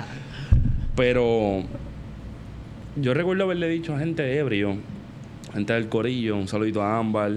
Pero 0.98 1.64
yo 2.98 3.14
recuerdo 3.14 3.46
haberle 3.46 3.70
dicho 3.70 3.96
a 3.96 4.00
gente 4.00 4.22
de 4.24 4.38
ebrio, 4.38 4.76
gente 5.54 5.72
del 5.72 5.88
corillo, 5.88 6.36
un 6.36 6.50
saludito 6.50 6.82
a 6.84 6.98
Ámbar 7.00 7.32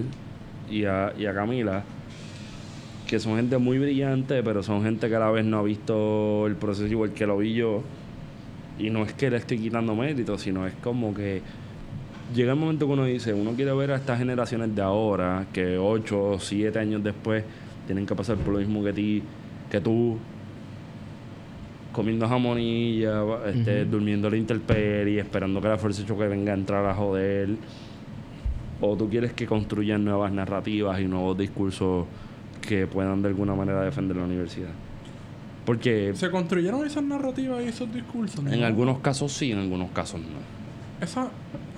y 0.69 0.83
a, 0.83 1.13
y 1.17 1.25
a 1.27 1.33
Camila, 1.33 1.83
que 3.07 3.19
son 3.19 3.35
gente 3.37 3.57
muy 3.57 3.77
brillante, 3.77 4.41
pero 4.43 4.63
son 4.63 4.83
gente 4.83 5.07
que 5.09 5.15
a 5.15 5.19
la 5.19 5.31
vez 5.31 5.45
no 5.45 5.59
ha 5.59 5.63
visto 5.63 6.47
el 6.47 6.55
proceso 6.55 6.87
igual 6.87 7.11
que 7.11 7.25
lo 7.25 7.37
vi 7.37 7.53
yo. 7.53 7.81
Y 8.79 8.89
no 8.89 9.03
es 9.03 9.13
que 9.13 9.29
le 9.29 9.37
estoy 9.37 9.59
quitando 9.59 9.95
mérito, 9.95 10.37
sino 10.37 10.67
es 10.67 10.73
como 10.75 11.13
que 11.13 11.41
llega 12.33 12.53
el 12.53 12.59
momento 12.59 12.87
que 12.87 12.93
uno 12.93 13.05
dice, 13.05 13.33
uno 13.33 13.51
quiere 13.51 13.73
ver 13.73 13.91
a 13.91 13.95
estas 13.95 14.19
generaciones 14.19 14.75
de 14.75 14.81
ahora, 14.81 15.45
que 15.53 15.77
8 15.77 16.23
o 16.31 16.39
7 16.39 16.77
años 16.79 17.03
después 17.03 17.43
tienen 17.85 18.05
que 18.05 18.15
pasar 18.15 18.37
por 18.37 18.53
lo 18.53 18.59
mismo 18.59 18.83
que 18.83 18.91
ti, 18.91 19.23
que 19.69 19.79
tú, 19.79 20.17
comiendo 21.93 22.27
jamonilla, 22.27 23.21
este, 23.45 23.83
Ujú. 23.83 23.91
durmiendo 23.91 24.29
la 24.29 24.37
intemperie, 24.37 25.19
esperando 25.21 25.61
que 25.61 25.67
la 25.69 25.77
fuerza 25.77 26.01
de 26.01 26.07
choque 26.07 26.27
venga 26.27 26.51
a 26.51 26.55
entrar 26.55 26.85
a 26.85 26.93
joder. 26.93 27.49
O 28.81 28.97
tú 28.97 29.07
quieres 29.09 29.31
que 29.31 29.45
construyan 29.45 30.03
nuevas 30.03 30.31
narrativas 30.33 30.99
y 30.99 31.05
nuevos 31.05 31.37
discursos 31.37 32.05
que 32.65 32.87
puedan 32.87 33.21
de 33.21 33.29
alguna 33.29 33.55
manera 33.55 33.81
defender 33.81 34.17
la 34.17 34.23
universidad. 34.23 34.69
Porque 35.65 36.13
Se 36.15 36.29
construyeron 36.29 36.85
esas 36.85 37.03
narrativas 37.03 37.63
y 37.63 37.67
esos 37.67 37.91
discursos. 37.91 38.43
¿no? 38.43 38.51
en 38.51 38.63
algunos 38.63 38.99
casos 38.99 39.31
sí, 39.33 39.51
en 39.51 39.59
algunos 39.59 39.89
casos 39.91 40.21
no. 40.21 41.03
Esa, 41.03 41.29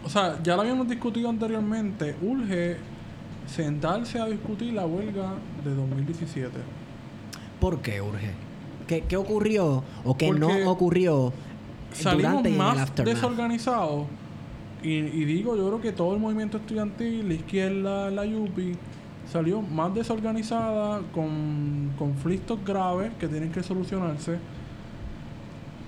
o 0.04 0.10
sea, 0.10 0.42
ya 0.44 0.56
lo 0.56 0.62
habíamos 0.64 0.88
discutido 0.90 1.30
anteriormente. 1.30 2.16
Urge 2.22 2.78
sentarse 3.46 4.20
a 4.20 4.26
discutir 4.26 4.74
la 4.74 4.86
huelga 4.86 5.34
de 5.64 5.74
2017. 5.74 6.50
¿Por 7.60 7.82
qué 7.82 8.02
urge? 8.02 8.32
¿Qué, 8.88 9.02
qué 9.08 9.18
ocurrió 9.18 9.84
o 10.04 10.18
qué 10.18 10.28
Porque 10.28 10.40
no 10.40 10.70
ocurrió 10.72 11.34
Salimos 11.94 12.44
durante 12.44 12.50
más 12.52 12.78
aftermath? 12.78 13.16
desorganizados. 13.16 14.06
Y, 14.84 14.90
y 14.96 15.26
digo, 15.26 15.58
yo 15.58 15.66
creo 15.68 15.82
que 15.82 15.92
todo 15.92 16.14
el 16.14 16.20
movimiento 16.20 16.58
estudiantil, 16.58 17.28
la 17.28 17.34
izquierda, 17.34 18.12
la 18.12 18.26
YUPI, 18.26 18.74
salió 19.32 19.62
más 19.62 19.94
desorganizada, 19.94 21.02
con 21.14 21.92
conflictos 21.98 22.60
graves 22.66 23.12
que 23.20 23.28
tienen 23.28 23.52
que 23.52 23.64
solucionarse. 23.64 24.38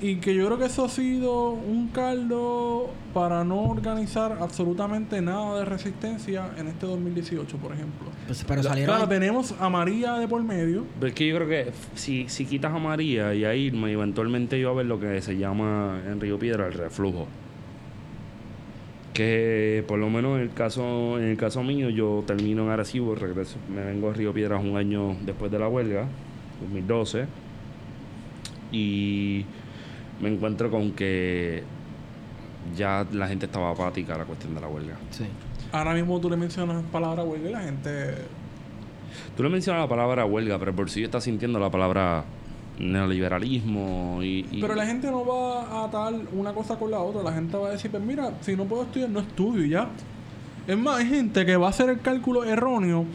Y 0.01 0.15
que 0.17 0.34
yo 0.34 0.46
creo 0.46 0.58
que 0.58 0.65
eso 0.65 0.86
ha 0.86 0.89
sido 0.89 1.50
un 1.50 1.89
caldo 1.89 2.89
para 3.13 3.43
no 3.43 3.63
organizar 3.63 4.38
absolutamente 4.39 5.22
nada 5.22 5.60
de 5.60 5.65
resistencia 5.65 6.51
en 6.58 6.69
este 6.69 6.86
2018, 6.86 7.58
por 7.58 7.74
ejemplo. 7.74 8.08
Pues, 8.25 8.46
pero 8.48 8.63
salieron. 8.63 8.96
Claro, 8.96 9.10
tenemos 9.10 9.53
a 9.60 9.69
María 9.69 10.13
de 10.13 10.27
por 10.29 10.41
medio. 10.41 10.86
Pero 11.00 11.08
es 11.08 11.13
que 11.13 11.27
yo 11.27 11.36
creo 11.36 11.50
que 11.50 11.74
si, 11.96 12.29
si 12.29 12.46
quitas 12.46 12.74
a 12.74 12.79
María 12.79 13.34
y 13.34 13.43
a 13.43 13.53
Irma, 13.55 13.91
eventualmente 13.91 14.58
iba 14.58 14.72
a 14.72 14.74
ver 14.74 14.86
lo 14.86 15.01
que 15.01 15.22
se 15.22 15.38
llama 15.38 16.01
en 16.08 16.22
Río 16.22 16.39
Piedra 16.39 16.67
el 16.67 16.74
reflujo. 16.74 17.27
Que 19.20 19.84
por 19.86 20.00
lo 20.00 20.10
menos 20.10 20.38
en 20.38 20.44
el 20.44 20.54
caso, 20.54 21.20
en 21.20 21.26
el 21.26 21.36
caso 21.36 21.62
mío, 21.62 21.90
yo 21.90 22.24
termino 22.26 22.64
en 22.64 22.70
Arecibo, 22.70 23.16
regreso, 23.16 23.58
me 23.68 23.84
vengo 23.84 24.10
a 24.10 24.14
Río 24.14 24.34
Piedras 24.34 24.64
un 24.64 24.78
año 24.78 25.18
después 25.26 25.52
de 25.52 25.60
la 25.60 25.68
huelga, 25.68 26.06
2012, 26.62 27.26
y 28.72 29.44
me 30.22 30.30
encuentro 30.30 30.72
con 30.72 30.94
que 30.94 31.64
ya 32.78 33.06
la 33.12 33.28
gente 33.28 33.48
estaba 33.48 33.72
apática 33.72 34.16
a 34.16 34.20
la 34.20 34.24
cuestión 34.24 34.56
de 34.56 34.62
la 34.62 34.70
huelga. 34.70 34.96
Sí. 35.12 35.26
Ahora 35.74 35.94
mismo 35.94 36.18
tú 36.22 36.30
le 36.30 36.38
mencionas 36.38 36.82
palabra 36.86 37.26
huelga 37.26 37.50
y 37.50 37.52
la 37.52 37.62
gente... 37.64 37.90
Tú 39.36 39.44
le 39.44 39.50
mencionas 39.50 39.82
la 39.82 39.90
palabra 39.90 40.24
huelga, 40.24 40.58
pero 40.60 40.74
por 40.74 40.90
sí 40.90 41.04
está 41.04 41.20
sintiendo 41.20 41.60
la 41.60 41.70
palabra 41.70 42.24
neoliberalismo 42.80 44.20
y... 44.24 44.44
Pero 44.62 44.76
la 44.76 44.86
gente 44.86 45.12
no 45.12 45.26
va 45.26 45.64
a 45.64 45.86
atar 45.86 46.14
una 46.34 46.54
cosa 46.54 46.78
con 46.78 46.92
la 46.92 47.00
otra. 47.00 47.22
La 47.24 47.34
gente 47.34 47.58
va 47.58 47.68
a 47.68 47.72
decir, 47.72 47.92
pues 47.92 48.02
mira, 48.02 48.34
si 48.42 48.56
no 48.56 48.66
puedo 48.66 48.84
estudiar, 48.84 49.10
no 49.10 49.20
estudio 49.20 49.66
ya. 49.66 49.90
Es 50.68 50.78
más, 50.78 51.00
hay 51.00 51.08
gente 51.08 51.46
que 51.46 51.58
va 51.58 51.68
a 51.68 51.70
hacer 51.70 51.90
el 51.90 52.00
cálculo 52.00 52.44
erróneo 52.44 53.06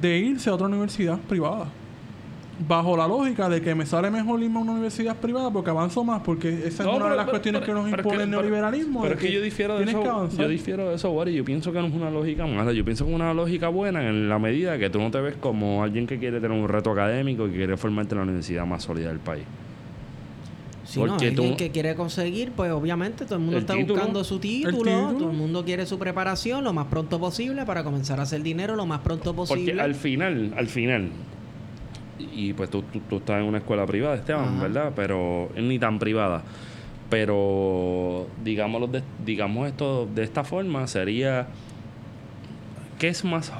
de 0.00 0.18
irse 0.18 0.50
a 0.50 0.54
otra 0.54 0.66
universidad 0.66 1.18
privada. 1.18 1.68
Bajo 2.58 2.96
la 2.96 3.06
lógica 3.06 3.50
de 3.50 3.60
que 3.60 3.74
me 3.74 3.84
sale 3.84 4.10
mejor 4.10 4.42
irme 4.42 4.58
a 4.58 4.62
una 4.62 4.72
universidad 4.72 5.14
privada 5.16 5.50
porque 5.50 5.68
avanzo 5.68 6.02
más, 6.04 6.22
porque 6.22 6.48
esa 6.66 6.84
No, 6.84 6.90
es 6.92 6.96
una 6.96 7.04
pero- 7.04 7.10
de 7.10 7.16
las 7.16 7.24
pero- 7.26 7.30
cuestiones 7.32 7.60
pero- 7.60 7.66
que 7.66 7.80
nos 7.82 7.90
impone 7.98 8.16
que- 8.16 8.22
el 8.22 8.30
neoliberalismo. 8.30 9.02
Pero 9.02 9.14
es 9.14 9.20
que 9.20 9.30
yo 9.32 9.42
difiero 9.42 9.74
de 9.74 9.84
tienes 9.84 9.94
eso. 9.94 10.02
que 10.02 10.08
avanzar. 10.08 10.40
Yo 10.40 10.48
difiero 10.48 10.88
de 10.88 10.94
eso, 10.94 11.10
Wari. 11.10 11.34
Yo 11.34 11.44
pienso 11.44 11.70
que 11.70 11.78
no 11.80 11.86
es 11.88 11.92
una 11.94 12.10
lógica 12.10 12.46
mala. 12.46 12.72
Yo 12.72 12.82
pienso 12.82 13.04
que 13.04 13.10
es 13.10 13.14
una 13.14 13.34
lógica 13.34 13.68
buena 13.68 14.08
en 14.08 14.30
la 14.30 14.38
medida 14.38 14.78
que 14.78 14.88
tú 14.88 14.98
no 15.00 15.10
te 15.10 15.20
ves 15.20 15.34
como 15.36 15.82
alguien 15.82 16.06
que 16.06 16.18
quiere 16.18 16.40
tener 16.40 16.58
un 16.58 16.66
reto 16.66 16.92
académico 16.92 17.46
y 17.46 17.50
que 17.50 17.56
quiere 17.58 17.76
formarte 17.76 18.14
en 18.14 18.18
la 18.20 18.24
universidad 18.24 18.64
más 18.64 18.84
sólida 18.84 19.08
del 19.08 19.18
país. 19.18 19.44
Si 20.84 20.98
no, 21.00 21.12
alguien 21.12 21.34
tú- 21.34 21.56
que 21.58 21.70
quiere 21.72 21.94
conseguir, 21.94 22.52
pues 22.52 22.70
obviamente 22.72 23.24
todo 23.26 23.34
el 23.34 23.40
mundo 23.40 23.56
El 23.58 23.64
está 23.64 23.74
título. 23.74 23.94
buscando 23.96 24.24
su 24.24 24.38
título, 24.38 24.72
título. 24.78 25.12
todo 25.18 25.30
el 25.30 25.36
mundo 25.36 25.62
quiere 25.64 25.84
su 25.84 25.98
preparación 25.98 26.64
lo 26.64 26.72
más 26.72 26.86
pronto 26.86 27.18
posible 27.20 27.66
para 27.66 27.84
comenzar 27.84 28.18
a 28.20 28.22
hacer 28.22 28.42
dinero 28.42 28.76
lo 28.76 28.86
más 28.86 29.00
pronto 29.00 29.34
posible. 29.34 29.64
Porque 29.72 29.80
al 29.82 29.94
final, 29.96 30.54
al 30.56 30.68
final, 30.68 31.10
y 32.18 32.52
pues 32.52 32.70
tú, 32.70 32.82
tú, 32.82 33.00
tú 33.08 33.16
estás 33.16 33.40
en 33.40 33.46
una 33.46 33.58
escuela 33.58 33.86
privada, 33.86 34.14
Esteban, 34.16 34.56
Ajá. 34.56 34.62
¿verdad? 34.62 34.92
Pero 34.94 35.50
ni 35.56 35.78
tan 35.78 35.98
privada. 35.98 36.42
Pero 37.10 38.26
digámoslo 38.44 38.88
de, 38.88 39.02
digamos 39.24 39.68
esto 39.68 40.08
de 40.12 40.24
esta 40.24 40.42
forma 40.42 40.86
sería 40.88 41.46
¿qué 42.98 43.08
es 43.08 43.24
más 43.24 43.52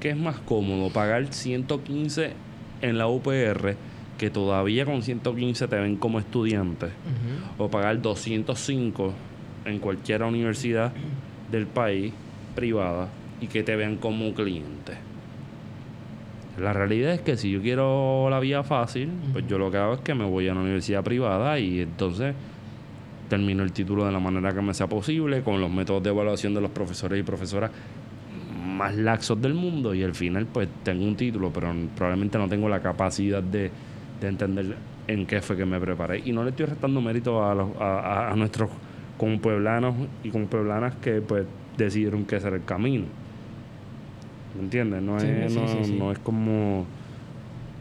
qué 0.00 0.10
es 0.10 0.16
más 0.16 0.36
cómodo 0.40 0.90
pagar 0.90 1.32
115 1.32 2.32
en 2.82 2.98
la 2.98 3.06
UPR 3.06 3.76
que 4.18 4.30
todavía 4.30 4.84
con 4.84 5.02
115 5.02 5.68
te 5.68 5.76
ven 5.76 5.96
como 5.96 6.18
estudiante 6.18 6.88
o 7.58 7.68
pagar 7.68 8.02
205 8.02 9.12
en 9.66 9.78
cualquier 9.78 10.22
universidad 10.24 10.92
del 11.50 11.66
país 11.66 12.12
privada 12.54 13.08
y 13.40 13.46
que 13.46 13.62
te 13.62 13.76
vean 13.76 13.96
como 13.96 14.34
cliente. 14.34 15.09
La 16.60 16.72
realidad 16.72 17.12
es 17.14 17.20
que 17.22 17.36
si 17.36 17.50
yo 17.50 17.60
quiero 17.62 18.28
la 18.28 18.38
vía 18.40 18.62
fácil, 18.62 19.10
pues 19.32 19.46
yo 19.48 19.58
lo 19.58 19.70
que 19.70 19.78
hago 19.78 19.94
es 19.94 20.00
que 20.00 20.14
me 20.14 20.24
voy 20.24 20.48
a 20.48 20.52
una 20.52 20.62
universidad 20.62 21.02
privada 21.02 21.58
y 21.58 21.80
entonces 21.80 22.34
termino 23.28 23.62
el 23.62 23.72
título 23.72 24.04
de 24.04 24.12
la 24.12 24.18
manera 24.18 24.52
que 24.52 24.60
me 24.60 24.74
sea 24.74 24.86
posible, 24.88 25.42
con 25.42 25.60
los 25.60 25.70
métodos 25.70 26.02
de 26.02 26.10
evaluación 26.10 26.52
de 26.52 26.60
los 26.60 26.70
profesores 26.70 27.18
y 27.18 27.22
profesoras 27.22 27.70
más 28.76 28.94
laxos 28.96 29.40
del 29.40 29.54
mundo 29.54 29.94
y 29.94 30.02
al 30.02 30.14
final 30.14 30.46
pues 30.46 30.68
tengo 30.82 31.04
un 31.04 31.16
título, 31.16 31.50
pero 31.52 31.72
probablemente 31.96 32.38
no 32.38 32.48
tengo 32.48 32.68
la 32.68 32.80
capacidad 32.80 33.42
de, 33.42 33.70
de 34.20 34.28
entender 34.28 34.76
en 35.06 35.26
qué 35.26 35.40
fue 35.40 35.56
que 35.56 35.64
me 35.64 35.78
preparé. 35.80 36.22
Y 36.24 36.32
no 36.32 36.42
le 36.44 36.50
estoy 36.50 36.66
restando 36.66 37.00
mérito 37.00 37.44
a, 37.44 37.54
los, 37.54 37.68
a, 37.80 38.30
a- 38.32 38.36
nuestros 38.36 38.68
como 39.16 39.38
pueblanos 39.40 39.94
y 40.24 40.30
como 40.30 40.46
pueblanas 40.46 40.94
que 40.96 41.20
pues 41.20 41.44
decidieron 41.76 42.24
que 42.24 42.36
ese 42.36 42.48
era 42.48 42.56
el 42.56 42.64
camino. 42.64 43.04
¿Me 44.60 44.64
entiendes? 44.64 45.02
No, 45.02 45.18
Sí, 45.18 45.26
es, 45.26 45.52
sí, 45.52 45.58
no, 45.58 45.68
sí, 45.68 45.78
sí. 45.84 45.96
no 45.98 46.12
es 46.12 46.18
como... 46.18 46.80
o 46.82 46.86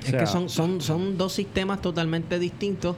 Es 0.06 0.14
que 0.14 0.26
son, 0.26 0.50
son, 0.50 0.82
son 0.82 1.18
dos 1.18 1.34
sistemas 1.34 1.82
totalmente 1.82 2.40
distintos 2.40 2.96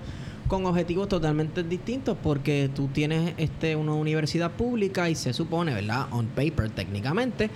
con 0.48 0.66
objetivos 0.66 1.08
totalmente 1.08 1.64
distintos 1.64 2.18
porque 2.22 2.70
tú 2.76 2.88
tienes 2.88 3.34
este 3.38 3.78
una 3.78 3.94
universidad 3.94 4.52
pública 4.52 5.10
y 5.10 5.16
se 5.16 5.32
supone, 5.32 5.74
¿verdad? 5.74 6.08
On 6.12 6.28
paper 6.28 6.70
técnicamente 6.70 7.50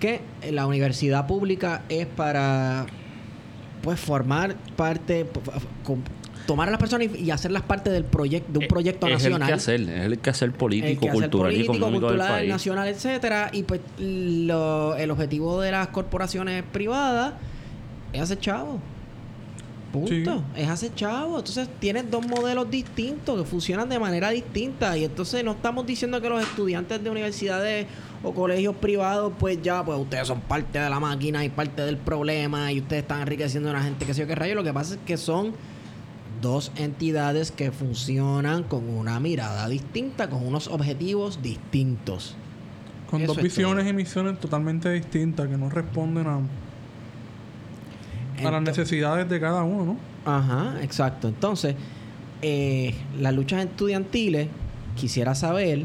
que 0.00 0.20
la 0.50 0.66
universidad 0.66 1.28
pública 1.28 1.84
es 1.88 2.06
para 2.06 2.86
pues 3.82 4.00
formar 4.00 4.56
parte 4.76 5.26
tomar 6.50 6.66
a 6.68 6.72
las 6.72 6.80
personas 6.80 7.08
y, 7.14 7.24
y 7.24 7.30
hacerlas 7.30 7.62
parte 7.62 7.90
del 7.90 8.04
proyecto 8.04 8.50
de 8.52 8.58
un 8.58 8.64
eh, 8.64 8.68
proyecto 8.68 9.06
es 9.06 9.12
nacional. 9.12 9.42
el 9.42 9.46
que 9.48 9.52
hacer, 9.54 9.80
es 9.82 9.88
el 10.06 10.18
que 10.18 10.30
hacer 10.30 10.48
el 10.48 10.54
político, 10.54 11.00
que 11.02 11.08
hacer 11.10 11.20
cultural 11.22 11.52
y 11.52 11.54
político, 11.56 11.74
económico 11.76 12.06
cultural, 12.08 12.28
del 12.28 12.36
país. 12.38 12.48
nacional, 12.50 12.88
etcétera, 12.88 13.50
y 13.52 13.62
pues 13.62 13.80
lo- 13.98 14.96
el 14.96 15.10
objetivo 15.10 15.60
de 15.60 15.70
las 15.70 15.88
corporaciones 15.88 16.64
privadas 16.72 17.34
es 18.12 18.20
hacer 18.20 18.38
chavo. 18.40 18.78
Punto. 19.92 20.10
Sí. 20.54 20.62
Es 20.62 20.68
hacer 20.68 20.94
chavo. 20.94 21.38
Entonces 21.38 21.68
tienes 21.80 22.08
dos 22.10 22.24
modelos 22.26 22.70
distintos 22.70 23.36
que 23.40 23.44
funcionan 23.48 23.88
de 23.88 23.98
manera 23.98 24.30
distinta. 24.30 24.96
Y 24.96 25.04
entonces 25.04 25.42
no 25.44 25.52
estamos 25.52 25.84
diciendo 25.84 26.20
que 26.20 26.28
los 26.28 26.40
estudiantes 26.42 27.02
de 27.02 27.10
universidades 27.10 27.86
o 28.22 28.32
colegios 28.32 28.76
privados, 28.76 29.32
pues 29.38 29.60
ya, 29.62 29.84
pues 29.84 29.98
ustedes 29.98 30.28
son 30.28 30.40
parte 30.42 30.78
de 30.78 30.88
la 30.88 31.00
máquina 31.00 31.44
y 31.44 31.48
parte 31.48 31.82
del 31.82 31.96
problema 31.96 32.70
y 32.72 32.78
ustedes 32.80 33.02
están 33.02 33.22
enriqueciendo 33.22 33.70
a 33.70 33.72
la 33.72 33.82
gente 33.82 34.04
que 34.06 34.14
sé 34.14 34.20
yo 34.20 34.26
qué 34.28 34.34
rayo. 34.36 34.54
Lo 34.54 34.62
que 34.62 34.72
pasa 34.72 34.94
es 34.94 35.00
que 35.04 35.16
son 35.16 35.54
dos 36.40 36.72
entidades 36.76 37.50
que 37.50 37.70
funcionan 37.72 38.62
con 38.64 38.88
una 38.88 39.20
mirada 39.20 39.68
distinta, 39.68 40.28
con 40.30 40.46
unos 40.46 40.68
objetivos 40.68 41.42
distintos. 41.42 42.36
Con 43.10 43.22
Eso 43.22 43.28
dos 43.28 43.38
es 43.38 43.44
visiones 43.44 43.84
todo. 43.84 43.90
y 43.90 43.96
misiones 43.96 44.38
totalmente 44.40 44.90
distintas 44.90 45.48
que 45.48 45.56
no 45.56 45.68
responden 45.68 46.26
a, 46.26 46.40
a 48.46 48.50
las 48.50 48.62
necesidades 48.62 49.28
de 49.28 49.40
cada 49.40 49.62
uno, 49.64 49.84
¿no? 49.84 49.96
Ajá, 50.24 50.76
exacto. 50.82 51.28
Entonces, 51.28 51.74
eh, 52.42 52.94
las 53.18 53.34
luchas 53.34 53.64
estudiantiles, 53.64 54.48
quisiera 54.96 55.34
saber, 55.34 55.84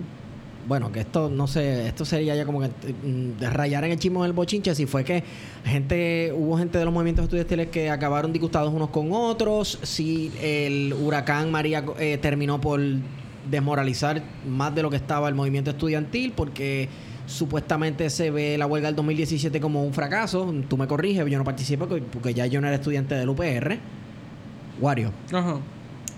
bueno, 0.67 0.91
que 0.91 1.01
esto 1.01 1.29
no 1.29 1.47
sé, 1.47 1.87
esto 1.87 2.05
sería 2.05 2.35
ya 2.35 2.45
como 2.45 2.59
que 2.61 2.67
mm, 2.67 3.39
rayar 3.51 3.83
en 3.83 3.91
el 3.91 3.99
chismo 3.99 4.23
del 4.23 4.33
bochinche, 4.33 4.73
si 4.75 4.85
fue 4.85 5.03
que 5.03 5.23
gente, 5.63 6.33
hubo 6.35 6.57
gente 6.57 6.77
de 6.77 6.85
los 6.85 6.93
movimientos 6.93 7.23
estudiantiles 7.23 7.67
que 7.69 7.89
acabaron 7.89 8.33
disgustados 8.33 8.73
unos 8.73 8.89
con 8.89 9.09
otros, 9.11 9.79
si 9.83 10.31
el 10.41 10.93
huracán 10.93 11.51
María 11.51 11.83
eh, 11.99 12.17
terminó 12.21 12.59
por 12.59 12.79
desmoralizar 13.49 14.23
más 14.47 14.73
de 14.73 14.81
lo 14.81 14.89
que 14.89 14.95
estaba 14.95 15.29
el 15.29 15.35
movimiento 15.35 15.69
estudiantil, 15.69 16.31
porque 16.35 16.89
supuestamente 17.27 18.09
se 18.09 18.31
ve 18.31 18.57
la 18.57 18.65
huelga 18.65 18.87
del 18.87 18.95
2017 18.95 19.59
como 19.61 19.83
un 19.83 19.93
fracaso. 19.93 20.53
Tú 20.67 20.77
me 20.77 20.87
corriges, 20.87 21.25
yo 21.29 21.37
no 21.37 21.43
participo 21.43 21.87
porque- 21.87 22.05
porque 22.11 22.33
ya 22.33 22.45
yo 22.47 22.59
no 22.61 22.67
era 22.67 22.75
estudiante 22.77 23.13
del 23.15 23.29
UPR. 23.29 23.77
Wario, 24.81 25.11
Ajá. 25.31 25.57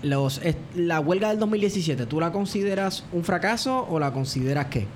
Los, 0.02 0.40
la 0.76 1.00
huelga 1.00 1.28
del 1.30 1.38
2017, 1.38 2.06
¿tú 2.06 2.20
la 2.20 2.30
consideras 2.32 3.04
un 3.12 3.24
fracaso 3.24 3.86
o 3.90 3.98
la 3.98 4.12
consideras 4.12 4.66
qué? 4.66 4.86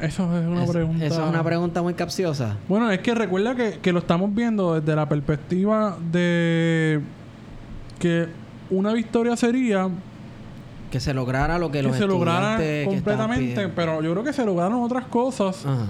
Eso 0.00 0.24
es 0.38 0.46
una 0.46 0.64
Es- 0.64 0.70
pregunta. 0.70 1.06
Esa 1.06 1.22
es 1.24 1.28
una 1.30 1.42
pregunta 1.42 1.82
muy 1.82 1.94
capciosa. 1.94 2.56
Bueno, 2.68 2.90
es 2.90 3.00
que 3.00 3.14
recuerda 3.14 3.54
que, 3.56 3.78
que 3.80 3.92
lo 3.92 3.98
estamos 4.00 4.32
viendo 4.34 4.78
desde 4.80 4.94
la 4.94 5.08
perspectiva 5.08 5.96
de 6.12 7.00
que 7.98 8.28
una 8.70 8.92
victoria 8.92 9.34
sería 9.36 9.88
Que 10.92 11.00
se 11.00 11.12
lograra 11.14 11.58
lo 11.58 11.70
que, 11.72 11.78
que 11.78 11.88
los 11.88 11.96
se 11.96 12.06
lograra 12.06 12.58
que 12.58 12.84
completamente, 12.86 13.68
pero 13.68 14.00
yo 14.02 14.12
creo 14.12 14.22
que 14.24 14.32
se 14.32 14.44
lograron 14.44 14.82
otras 14.82 15.06
cosas 15.06 15.66
Ajá. 15.66 15.86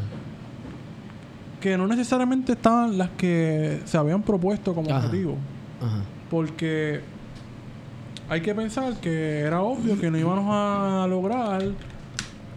que 1.61 1.77
no 1.77 1.87
necesariamente 1.87 2.53
estaban 2.53 2.97
las 2.97 3.11
que 3.11 3.83
se 3.85 3.99
habían 3.99 4.23
propuesto 4.23 4.75
como 4.75 4.89
Ajá. 4.91 5.05
objetivo. 5.07 5.35
Ajá. 5.83 6.01
Porque 6.31 7.01
hay 8.29 8.41
que 8.41 8.55
pensar 8.55 8.95
que 9.01 9.41
era 9.41 9.63
obvio 9.63 9.99
que 10.01 10.11
no 10.11 10.19
íbamos 10.19 10.47
a 10.51 11.07
lograr 11.09 11.63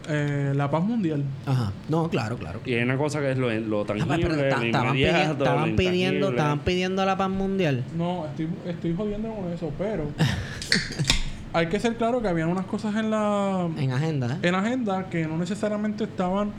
eh, 0.10 0.54
la 0.56 0.70
paz 0.70 0.84
mundial. 0.84 1.24
Ajá. 1.46 1.72
No, 1.88 2.10
claro, 2.10 2.38
claro. 2.38 2.60
Y 2.66 2.74
hay 2.74 2.84
una 2.84 2.98
cosa 2.98 3.20
que 3.22 3.32
es 3.32 3.38
lo, 3.38 3.50
lo 3.52 3.82
Ah, 3.82 3.86
tangible, 3.86 4.28
pero 4.28 4.50
ta- 4.50 4.58
lo 4.60 4.66
estaban, 4.66 5.76
pidiendo, 5.76 6.30
estaban 6.30 6.60
pidiendo 6.60 7.06
la 7.06 7.18
paz 7.18 7.30
mundial. 7.30 7.84
No, 7.98 8.26
estoy, 8.28 8.50
estoy 8.68 8.96
jodiendo 8.96 9.30
con 9.34 9.52
eso, 9.54 9.72
pero 9.78 10.06
hay 11.54 11.68
que 11.68 11.80
ser 11.80 11.96
claro 11.98 12.22
que 12.22 12.28
habían 12.28 12.50
unas 12.50 12.66
cosas 12.66 12.96
en 12.96 13.12
la 13.12 13.68
En 13.78 13.92
agenda, 13.92 14.38
¿eh? 14.42 14.48
en 14.48 14.56
agenda 14.56 15.10
que 15.10 15.26
no 15.28 15.38
necesariamente 15.38 16.04
estaban 16.06 16.52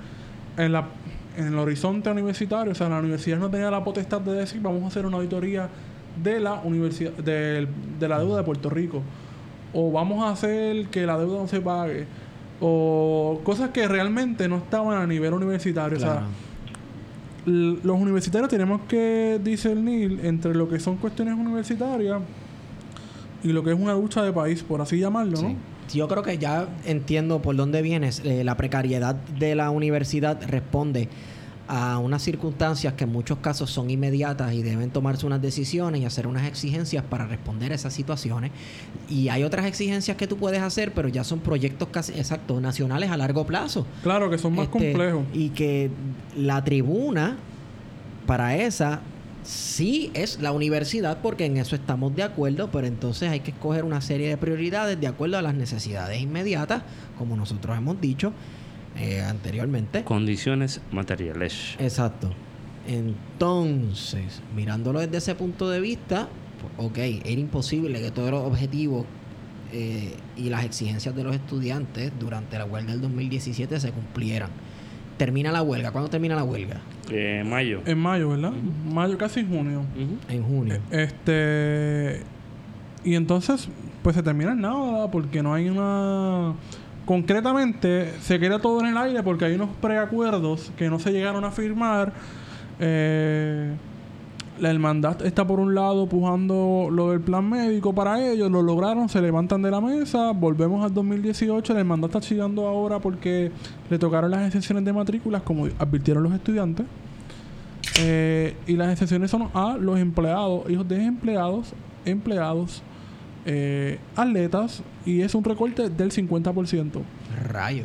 en 0.56 0.72
la 0.72 0.86
en 1.34 1.46
el 1.46 1.58
horizonte 1.58 2.10
universitario, 2.10 2.72
o 2.72 2.74
sea, 2.74 2.90
la 2.90 2.98
universidad 2.98 3.38
no 3.38 3.48
tenía 3.48 3.70
la 3.70 3.82
potestad 3.82 4.20
de 4.20 4.32
decir 4.34 4.60
vamos 4.60 4.82
a 4.84 4.86
hacer 4.88 5.06
una 5.06 5.16
auditoría 5.16 5.66
de 6.22 6.40
la 6.40 6.54
universidad 6.64 7.12
de, 7.12 7.66
de 7.98 8.08
la 8.08 8.18
deuda 8.18 8.38
de 8.38 8.42
Puerto 8.42 8.70
Rico 8.70 9.02
o 9.72 9.90
vamos 9.90 10.22
a 10.24 10.30
hacer 10.30 10.86
que 10.88 11.06
la 11.06 11.18
deuda 11.18 11.38
no 11.38 11.48
se 11.48 11.60
pague 11.60 12.06
o 12.60 13.40
cosas 13.42 13.70
que 13.70 13.88
realmente 13.88 14.48
no 14.48 14.58
estaban 14.58 15.00
a 15.00 15.06
nivel 15.06 15.34
universitario, 15.34 15.98
o 15.98 16.00
sea, 16.00 16.22
los 17.44 18.00
universitarios 18.00 18.48
tenemos 18.48 18.82
que 18.82 19.40
discernir 19.42 20.20
entre 20.22 20.54
lo 20.54 20.68
que 20.68 20.78
son 20.78 20.96
cuestiones 20.96 21.34
universitarias 21.34 22.20
y 23.42 23.48
lo 23.48 23.64
que 23.64 23.72
es 23.72 23.78
una 23.78 23.94
lucha 23.94 24.22
de 24.22 24.32
país, 24.32 24.62
por 24.62 24.80
así 24.80 24.98
llamarlo, 24.98 25.42
¿no? 25.42 25.48
Sí. 25.48 25.56
Yo 25.92 26.06
creo 26.06 26.22
que 26.22 26.38
ya 26.38 26.68
entiendo 26.84 27.42
por 27.42 27.56
dónde 27.56 27.82
vienes. 27.82 28.22
Eh, 28.24 28.44
la 28.44 28.56
precariedad 28.56 29.16
de 29.16 29.56
la 29.56 29.70
universidad 29.70 30.40
responde 30.46 31.08
a 31.68 31.98
unas 31.98 32.22
circunstancias 32.22 32.94
que 32.94 33.04
en 33.04 33.12
muchos 33.12 33.38
casos 33.38 33.70
son 33.70 33.88
inmediatas 33.90 34.52
y 34.52 34.62
deben 34.62 34.90
tomarse 34.90 35.26
unas 35.26 35.40
decisiones 35.40 36.00
y 36.00 36.04
hacer 36.04 36.26
unas 36.26 36.46
exigencias 36.46 37.04
para 37.04 37.26
responder 37.26 37.72
a 37.72 37.74
esas 37.74 37.92
situaciones. 37.92 38.50
Y 39.08 39.28
hay 39.28 39.44
otras 39.44 39.66
exigencias 39.66 40.16
que 40.16 40.26
tú 40.26 40.36
puedes 40.36 40.60
hacer, 40.60 40.92
pero 40.92 41.08
ya 41.08 41.24
son 41.24 41.40
proyectos 41.40 41.88
casi 41.90 42.12
exactos, 42.12 42.60
nacionales 42.60 43.10
a 43.10 43.16
largo 43.16 43.46
plazo. 43.46 43.86
Claro 44.02 44.28
que 44.28 44.38
son 44.38 44.54
más 44.54 44.66
Este, 44.66 44.78
complejos. 44.78 45.24
Y 45.32 45.50
que 45.50 45.90
la 46.36 46.62
tribuna 46.64 47.36
para 48.26 48.56
esa 48.56 49.00
sí 49.42 50.10
es 50.14 50.40
la 50.40 50.52
universidad, 50.52 51.18
porque 51.20 51.44
en 51.46 51.56
eso 51.56 51.74
estamos 51.74 52.14
de 52.14 52.22
acuerdo, 52.22 52.70
pero 52.70 52.86
entonces 52.86 53.28
hay 53.30 53.40
que 53.40 53.50
escoger 53.50 53.84
una 53.84 54.00
serie 54.00 54.28
de 54.28 54.36
prioridades 54.36 55.00
de 55.00 55.06
acuerdo 55.06 55.38
a 55.38 55.42
las 55.42 55.54
necesidades 55.54 56.20
inmediatas, 56.20 56.82
como 57.18 57.36
nosotros 57.36 57.76
hemos 57.76 58.00
dicho 58.00 58.32
eh, 58.96 59.20
anteriormente. 59.20 60.04
Condiciones 60.04 60.80
materiales. 60.90 61.76
Exacto. 61.78 62.30
Entonces, 62.86 64.42
mirándolo 64.56 65.00
desde 65.00 65.18
ese 65.18 65.34
punto 65.34 65.70
de 65.70 65.80
vista, 65.80 66.28
pues, 66.60 66.88
ok, 66.88 66.98
era 66.98 67.40
imposible 67.40 68.00
que 68.00 68.10
todos 68.10 68.30
los 68.30 68.44
objetivos 68.44 69.04
eh, 69.72 70.14
y 70.36 70.50
las 70.50 70.64
exigencias 70.64 71.14
de 71.14 71.24
los 71.24 71.34
estudiantes 71.34 72.12
durante 72.18 72.58
la 72.58 72.64
huelga 72.64 72.92
del 72.92 73.00
2017 73.00 73.80
se 73.80 73.90
cumplieran. 73.92 74.50
Termina 75.16 75.52
la 75.52 75.62
huelga. 75.62 75.92
¿Cuándo 75.92 76.10
termina 76.10 76.34
la 76.34 76.44
huelga? 76.44 76.80
Eh, 77.10 77.42
mayo. 77.46 77.82
En 77.86 77.98
mayo, 77.98 78.30
¿verdad? 78.30 78.52
Mayo, 78.52 79.16
casi 79.16 79.40
en 79.40 79.48
junio. 79.48 79.84
En 80.28 80.42
junio. 80.42 80.80
Este. 80.90 82.22
Y 83.04 83.14
entonces, 83.14 83.68
pues 84.02 84.16
se 84.16 84.22
termina 84.22 84.52
en 84.52 84.60
nada, 84.60 85.10
porque 85.10 85.42
no 85.42 85.54
hay 85.54 85.68
una. 85.68 86.54
Concretamente, 87.04 88.12
se 88.20 88.38
queda 88.38 88.60
todo 88.60 88.80
en 88.80 88.86
el 88.86 88.96
aire 88.96 89.22
porque 89.22 89.46
hay 89.46 89.54
unos 89.54 89.70
preacuerdos 89.80 90.70
que 90.76 90.88
no 90.88 90.98
se 90.98 91.10
llegaron 91.12 91.44
a 91.44 91.50
firmar. 91.50 92.12
Eh, 92.78 93.72
la 94.60 94.70
hermandad 94.70 95.24
está 95.26 95.46
por 95.46 95.58
un 95.58 95.74
lado 95.74 96.06
pujando 96.06 96.88
lo 96.92 97.10
del 97.10 97.20
plan 97.20 97.48
médico 97.48 97.92
para 97.92 98.24
ellos, 98.24 98.50
lo 98.50 98.62
lograron, 98.62 99.08
se 99.08 99.20
levantan 99.20 99.62
de 99.62 99.70
la 99.70 99.80
mesa, 99.80 100.30
volvemos 100.30 100.84
al 100.84 100.94
2018, 100.94 101.74
la 101.74 101.80
hermandad 101.80 102.10
está 102.10 102.20
chillando 102.20 102.68
ahora 102.68 103.00
porque 103.00 103.50
le 103.90 103.98
tocaron 103.98 104.30
las 104.30 104.46
exenciones 104.46 104.84
de 104.84 104.92
matrículas, 104.92 105.42
como 105.42 105.66
advirtieron 105.78 106.22
los 106.22 106.32
estudiantes. 106.32 106.86
Eh, 107.98 108.54
y 108.66 108.76
las 108.76 108.92
exenciones 108.92 109.30
son 109.30 109.48
a 109.52 109.76
los 109.78 109.98
empleados, 109.98 110.70
hijos 110.70 110.86
de 110.86 111.02
empleados, 111.02 111.72
empleados, 112.04 112.82
eh, 113.46 113.98
atletas, 114.16 114.82
y 115.04 115.22
es 115.22 115.34
un 115.34 115.44
recorte 115.44 115.88
del 115.88 116.10
50%. 116.12 116.90
Rayo. 117.48 117.84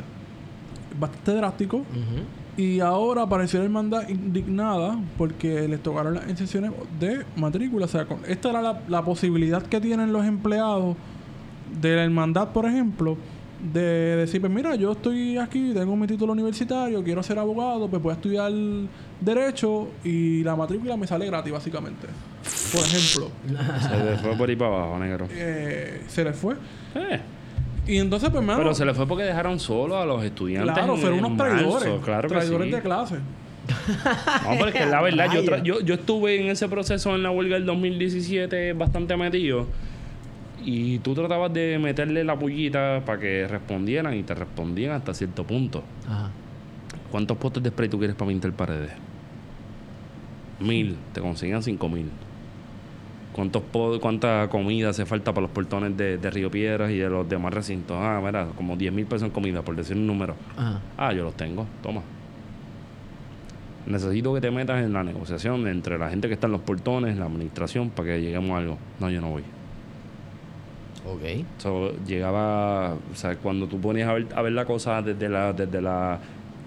Bastante 0.98 1.32
drástico. 1.34 1.84
Y 2.56 2.80
ahora 2.80 3.22
apareció 3.22 3.60
la 3.60 3.66
hermandad 3.66 4.08
indignada 4.08 4.98
porque 5.16 5.68
les 5.68 5.80
tocaron 5.80 6.14
las 6.14 6.28
exenciones 6.28 6.72
de 6.98 7.24
matrícula. 7.36 7.84
O 7.84 7.88
sea, 7.88 8.04
con- 8.06 8.18
esta 8.26 8.50
era 8.50 8.60
la, 8.62 8.80
la 8.88 9.02
posibilidad 9.02 9.62
que 9.62 9.80
tienen 9.80 10.12
los 10.12 10.24
empleados 10.26 10.96
de 11.80 11.94
la 11.94 12.02
hermandad, 12.02 12.48
por 12.48 12.66
ejemplo, 12.66 13.16
de 13.60 14.16
decir, 14.16 14.40
pues 14.40 14.52
mira, 14.52 14.74
yo 14.76 14.92
estoy 14.92 15.36
aquí, 15.36 15.72
tengo 15.74 15.96
mi 15.96 16.06
título 16.06 16.32
universitario, 16.32 17.02
quiero 17.02 17.22
ser 17.22 17.38
abogado, 17.38 17.88
pues 17.88 18.00
puedo 18.00 18.14
estudiar 18.14 18.52
Derecho 19.20 19.88
y 20.04 20.44
la 20.44 20.54
matrícula 20.54 20.96
me 20.96 21.06
sale 21.06 21.26
gratis, 21.26 21.52
básicamente. 21.52 22.06
Por 22.72 22.80
ejemplo, 22.84 23.30
Se 23.88 24.04
le 24.04 24.16
fue 24.18 24.36
por 24.36 24.48
ahí 24.48 24.54
para 24.56 24.70
abajo, 24.76 24.98
negro. 24.98 25.26
eh, 25.32 26.02
se 26.06 26.22
les 26.22 26.36
fue. 26.36 26.54
Eh, 26.94 27.20
Y 27.88 27.96
entonces, 27.98 28.30
pues, 28.30 28.44
mano, 28.44 28.58
Pero 28.60 28.74
se 28.74 28.84
le 28.84 28.94
fue 28.94 29.06
porque 29.08 29.24
dejaron 29.24 29.58
solo 29.58 29.98
a 29.98 30.06
los 30.06 30.22
estudiantes. 30.22 30.72
claro, 30.74 30.96
fueron 30.96 31.18
unos 31.18 31.30
marzo, 31.36 31.54
traidores. 31.56 32.04
Claro 32.04 32.28
traidores 32.28 32.66
sí. 32.68 32.74
de 32.74 32.80
clase. 32.82 33.14
No, 34.44 34.50
pero 34.52 34.66
es 34.68 34.74
que 34.74 34.86
la 34.86 35.02
verdad, 35.02 35.26
yo, 35.32 35.42
tra- 35.42 35.62
yo, 35.62 35.80
yo 35.80 35.94
estuve 35.94 36.40
en 36.40 36.48
ese 36.48 36.68
proceso 36.68 37.14
en 37.14 37.22
la 37.22 37.30
huelga 37.30 37.56
del 37.56 37.66
2017 37.66 38.72
bastante 38.74 39.16
metido. 39.16 39.66
Y 40.70 40.98
tú 40.98 41.14
tratabas 41.14 41.50
de 41.50 41.78
meterle 41.78 42.22
la 42.24 42.38
pullita 42.38 43.00
para 43.06 43.18
que 43.18 43.48
respondieran 43.48 44.12
y 44.12 44.22
te 44.22 44.34
respondían 44.34 44.92
hasta 44.92 45.14
cierto 45.14 45.42
punto. 45.42 45.82
Ajá. 46.06 46.30
¿Cuántos 47.10 47.38
potes 47.38 47.62
de 47.62 47.70
spray 47.70 47.88
tú 47.88 47.96
quieres 47.96 48.14
para 48.14 48.28
pintar 48.28 48.52
paredes? 48.52 48.90
Mil. 50.60 50.98
Te 51.14 51.22
consiguen 51.22 51.62
cinco 51.62 51.88
mil. 51.88 52.10
¿Cuántos 53.32 53.62
¿Cuánta 53.98 54.46
comida 54.50 54.90
hace 54.90 55.06
falta 55.06 55.32
para 55.32 55.46
los 55.46 55.52
portones 55.52 55.96
de, 55.96 56.18
de 56.18 56.30
Río 56.30 56.50
Piedras 56.50 56.90
y 56.90 56.98
de 56.98 57.08
los 57.08 57.26
demás 57.26 57.54
recintos? 57.54 57.96
Ah, 57.98 58.20
mira, 58.22 58.48
como 58.54 58.76
10 58.76 58.92
mil 58.92 59.06
pesos 59.06 59.22
en 59.22 59.30
comida, 59.30 59.62
por 59.62 59.74
decir 59.74 59.96
un 59.96 60.06
número. 60.06 60.34
Ajá. 60.54 60.82
Ah, 60.98 61.14
yo 61.14 61.24
los 61.24 61.34
tengo. 61.34 61.64
Toma. 61.82 62.02
Necesito 63.86 64.34
que 64.34 64.42
te 64.42 64.50
metas 64.50 64.84
en 64.84 64.92
la 64.92 65.02
negociación 65.02 65.66
entre 65.66 65.96
la 65.96 66.10
gente 66.10 66.28
que 66.28 66.34
está 66.34 66.46
en 66.46 66.52
los 66.52 66.60
portones, 66.60 67.16
la 67.16 67.24
administración, 67.24 67.88
para 67.88 68.08
que 68.10 68.20
lleguemos 68.20 68.50
a 68.50 68.58
algo. 68.58 68.76
No, 69.00 69.08
yo 69.08 69.22
no 69.22 69.30
voy. 69.30 69.44
Ok. 71.14 71.44
So, 71.58 71.92
llegaba, 72.06 72.94
o 72.94 73.14
sea, 73.14 73.36
cuando 73.36 73.66
tú 73.66 73.80
ponías 73.80 74.08
a 74.08 74.12
ver, 74.14 74.26
a 74.34 74.42
ver 74.42 74.52
la 74.52 74.64
cosa 74.64 75.00
desde 75.02 75.28
la, 75.28 75.52
desde 75.52 75.80
la, 75.80 76.18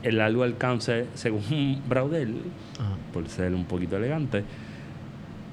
el 0.04 0.18
largo 0.18 0.44
alcance, 0.44 1.06
según 1.14 1.82
Braudel, 1.88 2.36
Ajá. 2.80 2.96
por 3.14 3.28
ser 3.30 3.54
un 3.54 3.66
poquito 3.66 3.98
elegante, 3.98 4.44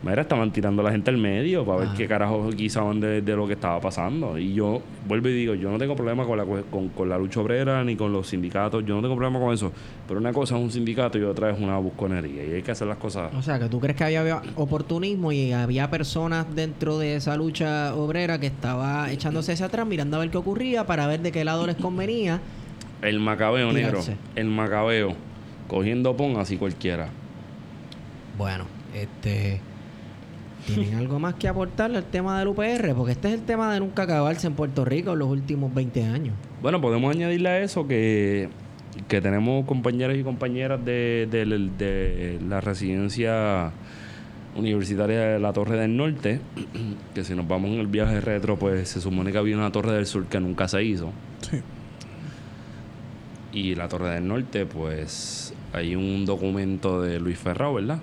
mira, 0.02 0.22
estaban 0.22 0.52
tirando 0.52 0.82
a 0.82 0.86
la 0.86 0.90
gente 0.92 1.10
al 1.10 1.18
medio 1.18 1.64
para 1.64 1.80
ver 1.80 1.88
qué 1.96 2.06
carajo 2.06 2.50
guisaban 2.50 3.00
de, 3.00 3.20
de 3.20 3.36
lo 3.36 3.46
que 3.46 3.54
estaba 3.54 3.80
pasando. 3.80 4.38
Y 4.38 4.54
yo 4.54 4.80
vuelvo 5.06 5.28
y 5.28 5.32
digo, 5.32 5.54
yo 5.54 5.70
no 5.70 5.78
tengo 5.78 5.96
problema 5.96 6.24
con 6.24 6.38
la, 6.38 6.44
con, 6.44 6.88
con 6.90 7.08
la 7.08 7.18
lucha 7.18 7.40
obrera 7.40 7.82
ni 7.84 7.96
con 7.96 8.12
los 8.12 8.28
sindicatos, 8.28 8.84
yo 8.84 8.94
no 8.94 9.02
tengo 9.02 9.16
problema 9.16 9.40
con 9.40 9.52
eso. 9.52 9.72
Pero 10.06 10.20
una 10.20 10.32
cosa 10.32 10.56
es 10.56 10.62
un 10.62 10.70
sindicato 10.70 11.18
y 11.18 11.22
otra 11.22 11.50
es 11.50 11.60
una 11.60 11.78
busconería. 11.78 12.44
Y 12.44 12.52
hay 12.54 12.62
que 12.62 12.70
hacer 12.70 12.86
las 12.86 12.98
cosas. 12.98 13.32
O 13.34 13.42
sea, 13.42 13.58
que 13.58 13.68
tú 13.68 13.80
crees 13.80 13.96
que 13.96 14.04
había, 14.04 14.20
había 14.20 14.42
oportunismo 14.56 15.32
y 15.32 15.52
había 15.52 15.90
personas 15.90 16.46
dentro 16.54 16.98
de 16.98 17.16
esa 17.16 17.36
lucha 17.36 17.94
obrera 17.94 18.38
que 18.38 18.46
estaba 18.46 19.10
echándose 19.10 19.52
hacia 19.52 19.66
atrás, 19.66 19.86
mirando 19.86 20.16
a 20.16 20.20
ver 20.20 20.30
qué 20.30 20.38
ocurría 20.38 20.86
para 20.86 21.06
ver 21.06 21.20
de 21.20 21.32
qué 21.32 21.44
lado 21.44 21.66
les 21.66 21.76
convenía. 21.76 22.40
El 23.02 23.20
macabeo 23.20 23.72
negro, 23.72 24.00
el 24.34 24.48
macabeo, 24.48 25.14
cogiendo 25.68 26.16
pon 26.16 26.36
así 26.36 26.56
cualquiera. 26.56 27.10
Bueno, 28.36 28.64
este. 28.94 29.60
¿Tienen 30.74 30.94
algo 30.94 31.18
más 31.18 31.34
que 31.34 31.48
aportarle 31.48 31.98
al 31.98 32.04
tema 32.04 32.38
del 32.38 32.48
UPR? 32.48 32.94
Porque 32.94 33.12
este 33.12 33.28
es 33.28 33.34
el 33.34 33.42
tema 33.42 33.72
de 33.72 33.80
nunca 33.80 34.02
acabarse 34.04 34.46
en 34.46 34.54
Puerto 34.54 34.84
Rico 34.84 35.12
en 35.12 35.18
los 35.20 35.28
últimos 35.28 35.74
20 35.74 36.04
años. 36.04 36.34
Bueno, 36.62 36.80
podemos 36.80 37.14
añadirle 37.14 37.48
a 37.48 37.60
eso 37.60 37.86
que, 37.86 38.48
que 39.08 39.20
tenemos 39.20 39.64
compañeros 39.66 40.16
y 40.16 40.22
compañeras 40.22 40.84
de, 40.84 41.28
de- 41.30 41.44
de 41.78 42.38
la 42.48 42.60
residencia 42.60 43.70
universitaria 44.56 45.20
de 45.20 45.38
la 45.38 45.52
Torre 45.52 45.78
del 45.78 45.96
Norte, 45.96 46.40
que 47.14 47.22
si 47.24 47.34
nos 47.34 47.46
vamos 47.46 47.70
en 47.70 47.78
el 47.80 47.86
viaje 47.86 48.20
retro, 48.20 48.58
pues 48.58 48.88
se 48.88 49.00
supone 49.00 49.30
que 49.32 49.38
había 49.38 49.56
una 49.56 49.70
Torre 49.72 49.92
del 49.92 50.06
Sur 50.06 50.26
que 50.26 50.40
nunca 50.40 50.66
se 50.68 50.82
hizo. 50.82 51.12
Sí. 51.48 51.58
Y 53.52 53.74
la 53.74 53.88
Torre 53.88 54.10
del 54.10 54.26
Norte, 54.28 54.66
pues 54.66 55.54
hay 55.72 55.94
un 55.96 56.26
documento 56.26 57.00
de 57.00 57.18
Luis 57.20 57.38
Ferrao, 57.38 57.74
¿verdad? 57.74 57.98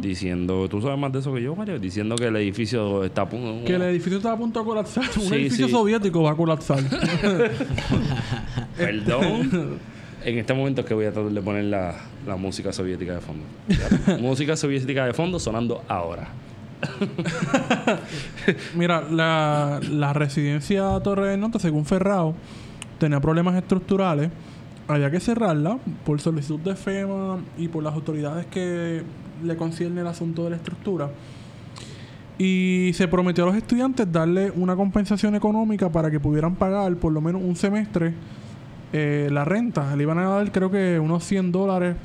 Diciendo, 0.00 0.68
tú 0.68 0.80
sabes 0.82 0.98
más 0.98 1.12
de 1.12 1.20
eso 1.20 1.32
que 1.32 1.42
yo, 1.42 1.54
Mario, 1.56 1.78
diciendo 1.78 2.14
que 2.16 2.26
el 2.26 2.36
edificio 2.36 3.04
está 3.04 3.22
a 3.22 3.28
punto... 3.28 3.64
Que 3.64 3.74
el 3.74 3.82
edificio 3.82 4.18
está 4.18 4.32
a 4.32 4.36
punto 4.36 4.60
de 4.60 4.66
colapsar. 4.66 5.04
Un 5.16 5.22
Sí, 5.22 5.34
edificio 5.34 5.66
sí. 5.66 5.72
soviético 5.72 6.22
va 6.22 6.32
a 6.32 6.36
colapsar. 6.36 6.78
Perdón. 8.76 9.78
En 10.24 10.38
este 10.38 10.52
momento 10.54 10.82
es 10.82 10.86
que 10.86 10.94
voy 10.94 11.06
a 11.06 11.12
tratar 11.12 11.30
de 11.32 11.40
poner 11.40 11.64
la, 11.64 11.94
la 12.26 12.36
música 12.36 12.72
soviética 12.72 13.14
de 13.14 13.20
fondo. 13.20 13.44
Música 14.20 14.54
soviética 14.56 15.06
de 15.06 15.14
fondo 15.14 15.38
sonando 15.38 15.82
ahora. 15.88 16.28
Mira, 18.74 19.02
la, 19.10 19.80
la 19.90 20.12
residencia 20.12 20.98
Torre 21.00 21.28
del 21.30 21.40
Norte, 21.40 21.58
según 21.58 21.84
Ferrao, 21.86 22.34
tenía 22.98 23.20
problemas 23.20 23.54
estructurales. 23.56 24.30
Había 24.88 25.10
que 25.10 25.20
cerrarla 25.20 25.78
por 26.04 26.20
solicitud 26.20 26.58
de 26.60 26.74
FEMA 26.74 27.38
y 27.56 27.68
por 27.68 27.82
las 27.84 27.94
autoridades 27.94 28.46
que 28.46 29.02
le 29.42 29.56
concierne 29.56 30.00
el 30.00 30.06
asunto 30.06 30.44
de 30.44 30.50
la 30.50 30.56
estructura. 30.56 31.10
Y 32.38 32.92
se 32.94 33.06
prometió 33.06 33.44
a 33.44 33.48
los 33.48 33.56
estudiantes 33.56 34.10
darle 34.10 34.50
una 34.50 34.74
compensación 34.74 35.34
económica 35.34 35.90
para 35.90 36.10
que 36.10 36.18
pudieran 36.18 36.54
pagar 36.54 36.96
por 36.96 37.12
lo 37.12 37.20
menos 37.20 37.42
un 37.42 37.54
semestre 37.54 38.14
eh, 38.92 39.28
la 39.30 39.44
renta. 39.44 39.94
Le 39.94 40.04
iban 40.04 40.18
a 40.18 40.24
dar 40.24 40.50
creo 40.50 40.70
que 40.70 40.98
unos 40.98 41.22
100 41.24 41.52
dólares 41.52 41.96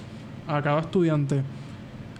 a 0.48 0.62
cada 0.62 0.82
estudiante. 0.82 1.42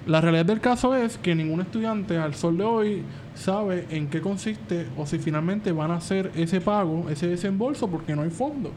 La 0.08 0.22
realidad 0.22 0.46
del 0.46 0.62
caso 0.62 0.96
es 0.96 1.18
que 1.18 1.34
ningún 1.34 1.62
estudiante 1.62 2.18
al 2.18 2.36
sol 2.36 2.58
de 2.58 2.64
hoy 2.64 3.04
sabe 3.34 3.86
en 3.90 4.08
qué 4.08 4.22
consiste 4.22 4.88
o 4.98 5.06
si 5.06 5.18
finalmente 5.18 5.72
van 5.72 5.92
a 5.92 5.96
hacer 5.96 6.32
ese 6.36 6.62
pago, 6.62 7.10
ese 7.10 7.28
desembolso, 7.28 7.90
porque 7.90 8.16
no 8.16 8.22
hay 8.22 8.30
fondo. 8.30 8.72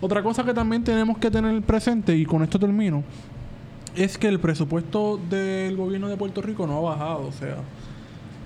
Otra 0.00 0.22
cosa 0.22 0.42
que 0.42 0.54
también 0.54 0.82
tenemos 0.82 1.18
que 1.18 1.30
tener 1.30 1.60
presente, 1.62 2.16
y 2.16 2.24
con 2.24 2.42
esto 2.42 2.58
termino, 2.58 3.04
es 3.96 4.18
que 4.18 4.28
el 4.28 4.38
presupuesto 4.40 5.18
del 5.30 5.76
gobierno 5.76 6.08
de 6.08 6.16
Puerto 6.16 6.40
Rico 6.42 6.66
no 6.66 6.78
ha 6.78 6.90
bajado. 6.92 7.26
O 7.26 7.32
sea, 7.32 7.56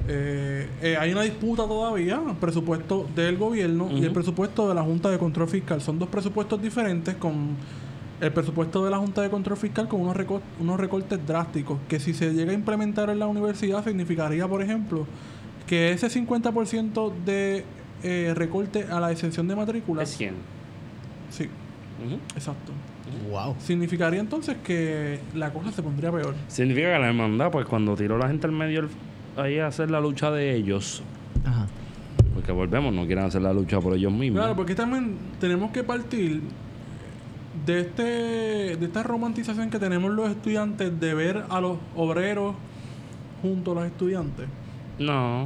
eh, 0.09 0.69
eh, 0.83 0.97
hay 0.99 1.13
una 1.13 1.23
disputa 1.23 1.67
todavía, 1.67 2.21
el 2.29 2.37
presupuesto 2.37 3.07
del 3.15 3.37
gobierno 3.39 3.89
y 3.91 4.05
el 4.05 4.13
presupuesto 4.13 4.69
de 4.69 4.75
la 4.75 4.83
Junta 4.83 5.11
de 5.11 5.19
Control 5.19 5.49
Fiscal. 5.49 5.81
Son 5.81 5.99
dos 5.99 6.09
presupuestos 6.09 6.61
diferentes 6.61 7.15
con 7.17 7.57
el 8.21 8.33
presupuesto 8.33 8.85
de 8.85 8.91
la 8.91 8.99
Junta 8.99 9.23
de 9.23 9.31
Control 9.31 9.57
Fiscal 9.57 9.89
con 9.89 10.01
unos, 10.01 10.17
recor- 10.17 10.41
unos 10.61 10.79
recortes 10.79 11.19
drásticos 11.27 11.79
que 11.89 11.99
si 12.01 12.15
se 12.15 12.33
llega 12.33 12.53
a 12.53 12.55
implementar 12.55 13.11
en 13.11 13.19
la 13.19 13.27
universidad 13.27 13.83
significaría, 13.85 14.47
por 14.47 14.63
ejemplo, 14.63 15.07
que 15.67 15.93
ese 15.93 16.09
50% 16.09 17.13
de 17.25 17.65
eh, 18.03 18.33
recorte 18.37 18.85
a 18.91 19.01
la 19.01 19.11
exención 19.11 19.49
de 19.49 19.57
matrícula... 19.57 20.03
Es 20.03 20.11
100. 20.17 20.35
Sí, 21.31 21.49
Exacto. 22.35 22.73
Wow. 23.31 23.55
Significaría 23.59 24.21
entonces 24.21 24.57
que 24.65 25.21
la 25.35 25.53
cosa 25.53 25.71
se 25.73 25.83
pondría 25.83 26.11
peor. 26.11 26.35
Significa 26.49 26.93
que 26.93 26.99
la 26.99 27.09
hermandad, 27.09 27.51
pues 27.51 27.67
cuando 27.67 27.95
tiró 27.97 28.19
la 28.19 28.29
gente 28.29 28.47
al 28.47 28.53
medio 28.53 28.81
el- 28.81 28.89
ahí 29.37 29.59
a 29.59 29.67
hacer 29.69 29.91
la 29.91 30.01
lucha 30.01 30.31
de 30.31 30.55
ellos, 30.55 31.03
Ajá. 31.45 31.67
porque 32.35 32.53
volvemos, 32.53 32.93
no 32.95 33.07
quieren 33.07 33.25
hacer 33.25 33.43
la 33.43 33.53
lucha 33.53 33.81
por 33.81 33.95
ellos 33.95 34.13
mismos. 34.13 34.41
Claro, 34.41 34.57
porque 34.57 34.75
también 34.75 35.17
tenemos 35.41 35.71
que 35.71 35.83
partir 35.85 36.41
de 37.67 37.81
este 37.81 38.03
de 38.77 38.85
esta 38.87 39.03
romantización 39.03 39.71
que 39.71 39.79
tenemos 39.79 40.11
los 40.13 40.29
estudiantes 40.29 40.99
de 40.99 41.15
ver 41.15 41.45
a 41.49 41.61
los 41.61 41.79
obreros 41.95 42.57
junto 43.43 43.73
a 43.73 43.75
los 43.77 43.85
estudiantes 43.87 44.47
No. 44.99 45.45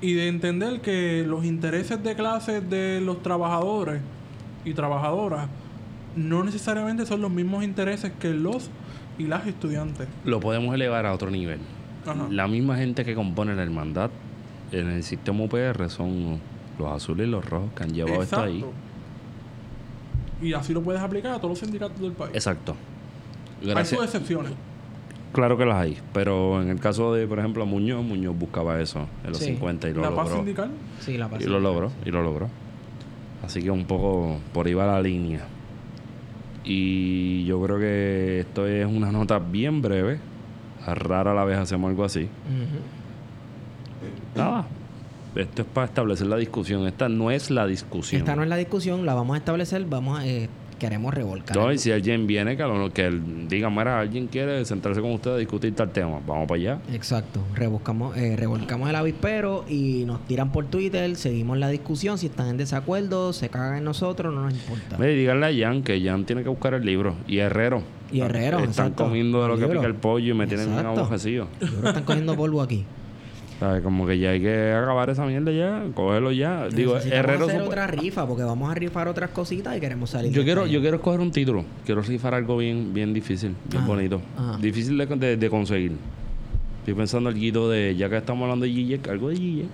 y 0.00 0.12
de 0.14 0.28
entender 0.28 0.80
que 0.80 1.24
los 1.26 1.44
intereses 1.44 2.02
de 2.04 2.14
clase 2.14 2.60
de 2.60 3.00
los 3.00 3.22
trabajadores 3.22 4.00
y 4.64 4.72
trabajadoras 4.74 5.48
no 6.18 6.44
necesariamente 6.44 7.06
son 7.06 7.20
los 7.22 7.30
mismos 7.30 7.64
intereses 7.64 8.12
que 8.18 8.30
los 8.30 8.70
y 9.18 9.24
las 9.24 9.46
estudiantes. 9.46 10.08
Lo 10.24 10.40
podemos 10.40 10.74
elevar 10.74 11.06
a 11.06 11.12
otro 11.14 11.30
nivel. 11.30 11.60
Ajá. 12.06 12.26
La 12.30 12.46
misma 12.48 12.76
gente 12.76 13.04
que 13.04 13.14
compone 13.14 13.54
la 13.54 13.62
hermandad 13.62 14.10
en 14.72 14.88
el 14.88 15.02
sistema 15.02 15.42
UPR 15.44 15.88
son 15.90 16.38
los 16.78 16.92
azules 16.92 17.26
y 17.26 17.30
los 17.30 17.44
rojos 17.44 17.70
que 17.74 17.82
han 17.84 17.92
llevado 17.92 18.22
esto 18.22 18.40
ahí. 18.40 18.64
Y 20.40 20.52
así 20.52 20.72
lo 20.72 20.82
puedes 20.82 21.00
aplicar 21.02 21.32
a 21.32 21.36
todos 21.38 21.50
los 21.50 21.58
sindicatos 21.58 22.00
del 22.00 22.12
país. 22.12 22.30
Exacto. 22.34 22.76
Hay 23.74 23.84
sus 23.84 24.02
excepciones. 24.04 24.52
Claro 25.32 25.58
que 25.58 25.66
las 25.66 25.76
hay, 25.76 25.98
pero 26.14 26.62
en 26.62 26.68
el 26.70 26.80
caso 26.80 27.12
de, 27.12 27.26
por 27.26 27.38
ejemplo, 27.38 27.66
Muñoz, 27.66 28.02
Muñoz 28.04 28.38
buscaba 28.38 28.80
eso 28.80 29.06
en 29.24 29.30
los 29.30 29.38
Sí. 29.38 29.46
50 29.46 29.88
y 29.88 29.94
lo 29.94 30.00
La 30.00 30.08
paz 30.10 30.26
logró. 30.28 30.36
sindical. 30.36 30.70
Sí, 31.00 31.18
la 31.18 31.26
Y 31.26 31.28
pasé. 31.28 31.46
lo 31.48 31.60
logró, 31.60 31.92
y 32.06 32.10
lo 32.10 32.22
logró. 32.22 32.48
Así 33.44 33.62
que 33.62 33.70
un 33.70 33.84
poco 33.84 34.38
por 34.54 34.66
ahí 34.66 34.74
va 34.74 34.86
la 34.86 35.02
línea. 35.02 35.40
Y 36.70 37.46
yo 37.46 37.62
creo 37.62 37.78
que 37.78 38.40
esto 38.40 38.66
es 38.66 38.84
una 38.84 39.10
nota 39.10 39.38
bien 39.38 39.80
breve. 39.80 40.20
Rara 40.86 41.32
la 41.32 41.44
vez 41.44 41.56
hacemos 41.56 41.88
algo 41.88 42.04
así. 42.04 42.28
Nada. 44.36 44.66
Esto 45.34 45.62
es 45.62 45.68
para 45.68 45.86
establecer 45.86 46.26
la 46.26 46.36
discusión. 46.36 46.86
Esta 46.86 47.08
no 47.08 47.30
es 47.30 47.50
la 47.50 47.66
discusión. 47.66 48.20
Esta 48.20 48.36
no 48.36 48.42
es 48.42 48.50
la 48.50 48.56
discusión, 48.56 49.06
la 49.06 49.14
vamos 49.14 49.34
a 49.34 49.38
establecer, 49.38 49.84
vamos 49.86 50.18
a, 50.18 50.26
eh, 50.26 50.50
queremos 50.78 51.12
revolcar. 51.12 51.56
No, 51.56 51.72
y 51.72 51.78
si 51.78 51.90
alguien 51.92 52.26
viene, 52.26 52.56
que, 52.56 52.62
lo- 52.62 52.90
que 52.92 53.06
él 53.06 53.48
diga, 53.48 53.68
mira, 53.70 54.00
alguien 54.00 54.26
quiere 54.28 54.64
sentarse 54.64 55.00
con 55.00 55.12
usted 55.12 55.32
a 55.32 55.36
discutir 55.36 55.74
tal 55.74 55.90
tema, 55.90 56.20
vamos 56.26 56.46
para 56.48 56.60
allá. 56.60 56.78
Exacto, 56.92 57.40
rebuscamos, 57.54 58.16
eh, 58.16 58.36
revolcamos 58.36 58.88
el 58.88 58.96
avispero 58.96 59.64
y 59.68 60.04
nos 60.06 60.24
tiran 60.26 60.52
por 60.52 60.66
Twitter, 60.66 61.16
seguimos 61.16 61.58
la 61.58 61.68
discusión, 61.68 62.18
si 62.18 62.26
están 62.26 62.48
en 62.48 62.56
desacuerdo, 62.56 63.32
se 63.32 63.48
cagan 63.48 63.78
en 63.78 63.84
nosotros, 63.84 64.34
no 64.34 64.42
nos 64.42 64.54
importa. 64.54 64.96
Mire, 64.98 65.14
díganle 65.14 65.46
a 65.46 65.66
Jan 65.68 65.82
que 65.82 66.00
Jan 66.02 66.24
tiene 66.24 66.42
que 66.42 66.48
buscar 66.48 66.74
el 66.74 66.84
libro. 66.84 67.14
Y 67.26 67.38
Herrero. 67.38 67.82
Y 68.10 68.20
Herrero, 68.20 68.58
Están 68.58 68.68
exacto. 68.70 69.04
comiendo 69.04 69.42
de 69.42 69.48
lo 69.48 69.58
que 69.58 69.66
pica 69.66 69.84
el 69.86 69.94
pollo 69.94 70.32
y 70.32 70.36
me 70.36 70.46
tienen 70.46 70.68
creo 71.58 71.80
que 71.82 71.88
están 71.88 72.04
cogiendo 72.04 72.34
polvo 72.36 72.62
aquí. 72.62 72.84
¿Sabes? 73.58 73.82
Como 73.82 74.06
que 74.06 74.18
ya 74.18 74.30
hay 74.30 74.40
que 74.40 74.72
acabar 74.72 75.10
esa 75.10 75.26
mierda 75.26 75.50
ya, 75.50 75.82
cógelo 75.94 76.30
ya. 76.30 76.68
Digo, 76.68 76.96
Herrero... 76.96 77.46
hacer 77.46 77.60
otra 77.62 77.88
rifa 77.88 78.24
porque 78.26 78.44
vamos 78.44 78.70
a 78.70 78.74
rifar 78.74 79.08
otras 79.08 79.30
cositas 79.30 79.76
y 79.76 79.80
queremos 79.80 80.10
salir. 80.10 80.30
Yo 80.32 80.44
quiero, 80.44 80.66
yo 80.66 80.80
quiero 80.80 80.96
escoger 80.98 81.18
un 81.20 81.32
título. 81.32 81.64
Quiero 81.84 82.00
rifar 82.02 82.34
algo 82.34 82.56
bien, 82.56 82.94
bien 82.94 83.12
difícil, 83.12 83.54
bien 83.68 83.82
Ajá, 83.82 83.86
bonito. 83.88 84.20
ajá. 84.36 84.58
Difícil 84.58 84.96
de, 84.96 85.06
de- 85.06 85.36
de 85.36 85.50
conseguir. 85.50 85.92
Estoy 86.80 86.94
pensando 86.94 87.30
algo 87.30 87.68
de, 87.68 87.96
ya 87.96 88.08
que 88.08 88.16
estamos 88.18 88.44
hablando 88.44 88.64
de 88.64 88.70
Gille, 88.72 89.00
algo 89.10 89.28
de 89.30 89.36
Gille. 89.36 89.64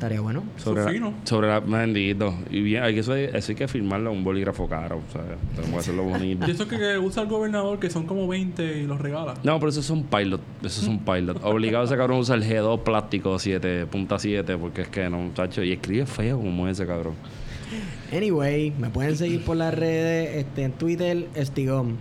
Estaría 0.00 0.22
bueno. 0.22 0.44
Sobre 0.56 0.82
la, 0.82 0.90
fino. 0.90 1.12
sobre 1.24 1.48
la 1.48 1.60
bendito. 1.60 2.34
Y 2.50 2.62
bien, 2.62 2.82
hay 2.82 2.94
que 2.94 3.00
eso, 3.00 3.14
eso 3.14 3.52
hay 3.52 3.54
que 3.54 3.68
firmarlo 3.68 4.08
a 4.08 4.12
un 4.14 4.24
bolígrafo 4.24 4.66
caro. 4.66 5.02
O 5.06 5.12
sea, 5.12 5.20
tengo 5.54 5.72
que 5.72 5.76
hacerlo 5.76 6.04
bonito. 6.04 6.46
Y 6.48 6.52
eso 6.52 6.66
que, 6.66 6.78
que 6.78 6.96
usa 6.96 7.24
el 7.24 7.28
gobernador, 7.28 7.78
que 7.78 7.90
son 7.90 8.06
como 8.06 8.26
20 8.26 8.78
y 8.78 8.86
los 8.86 8.98
regala. 8.98 9.34
No, 9.44 9.58
pero 9.60 9.68
eso 9.68 9.80
es 9.80 9.90
un 9.90 10.04
pilot. 10.04 10.40
Eso 10.64 10.80
es 10.80 10.88
un 10.88 11.00
pilot. 11.00 11.44
Obligado 11.44 11.84
ese 11.84 11.98
cabrón 11.98 12.16
a 12.16 12.20
usar 12.20 12.38
el 12.38 12.44
G2 12.44 12.82
plástico 12.82 13.34
7.7 13.34 14.56
porque 14.56 14.80
es 14.80 14.88
que 14.88 15.10
no, 15.10 15.18
muchacho. 15.18 15.62
Y 15.62 15.72
escribe 15.72 16.06
feo 16.06 16.38
como 16.38 16.66
ese 16.66 16.86
cabrón. 16.86 17.12
Anyway, 18.10 18.72
me 18.78 18.88
pueden 18.88 19.18
seguir 19.18 19.44
por 19.44 19.58
las 19.58 19.74
redes, 19.74 20.34
este, 20.34 20.62
en 20.62 20.72
Twitter, 20.72 21.28
Estigón. 21.34 21.98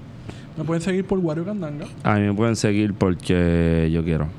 Me 0.58 0.64
pueden 0.64 0.82
seguir 0.82 1.04
por 1.04 1.20
Wario 1.20 1.44
Candanga. 1.44 1.86
A 2.04 2.16
mí 2.16 2.22
me 2.28 2.34
pueden 2.34 2.56
seguir 2.56 2.94
porque 2.94 3.90
yo 3.92 4.06
quiero. 4.06 4.30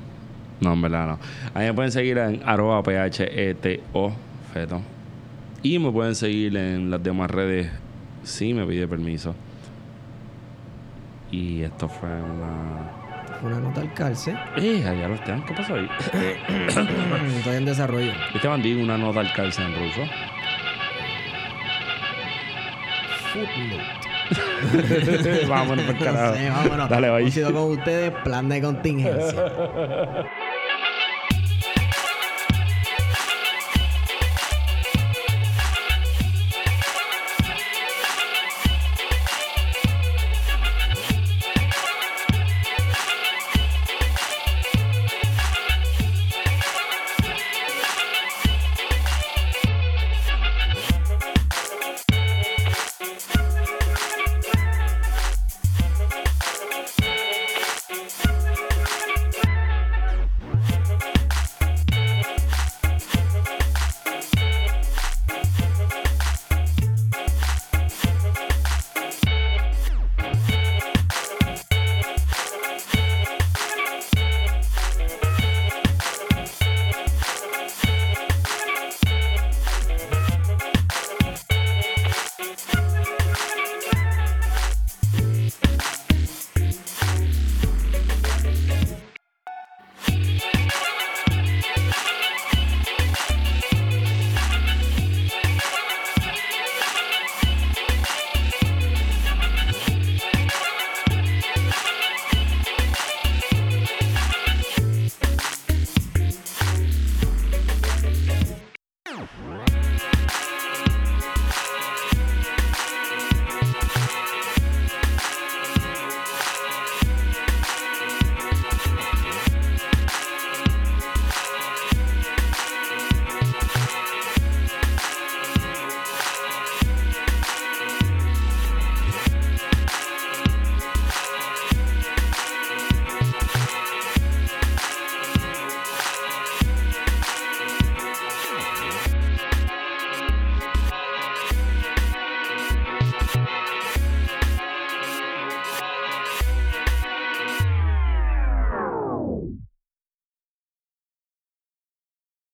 No, 0.61 0.75
en 0.75 0.83
verdad 0.83 1.07
no. 1.07 1.19
A 1.55 1.59
mí 1.61 1.65
me 1.67 1.75
pueden 1.75 1.93
seguir 1.93 2.19
en 2.19 2.43
arroba 2.45 2.83
pheto 2.83 4.13
feto. 4.53 4.81
Y 5.63 5.79
me 5.79 5.91
pueden 5.91 6.15
seguir 6.15 6.57
en 6.57 6.91
las 6.91 7.03
demás 7.03 7.31
redes 7.31 7.71
si 8.23 8.55
me 8.55 8.67
pide 8.67 8.87
permiso. 8.89 9.35
Y 11.31 11.63
esto 11.63 11.89
fue 11.89 12.09
una... 12.09 12.97
Una 13.43 13.59
nota 13.61 13.81
al 13.81 13.95
cárcel. 13.95 14.37
Eh, 14.57 14.85
allá 14.87 15.09
los 15.09 15.23
tengo. 15.25 15.45
¿Qué 15.47 15.55
pasó 15.55 15.75
ahí? 15.75 15.89
Estoy 17.39 17.57
en 17.57 17.65
desarrollo. 17.65 18.13
Este 18.35 18.49
bandido 18.49 18.83
una 18.83 18.99
nota 18.99 19.21
al 19.21 19.33
cárcel 19.33 19.67
en 19.67 19.75
ruso. 19.75 20.01
Footnote. 23.33 24.01
Vámonos 25.49 25.85
por 25.87 25.99
carajo. 25.99 26.35
Sí, 26.35 26.49
vámonos. 26.49 26.89
Dale, 26.89 27.07
Hemos 27.07 27.23
bye. 27.23 27.31
sido 27.31 27.53
con 27.53 27.63
ustedes, 27.79 28.13
plan 28.25 28.49
de 28.49 28.61
contingencia. 28.61 29.45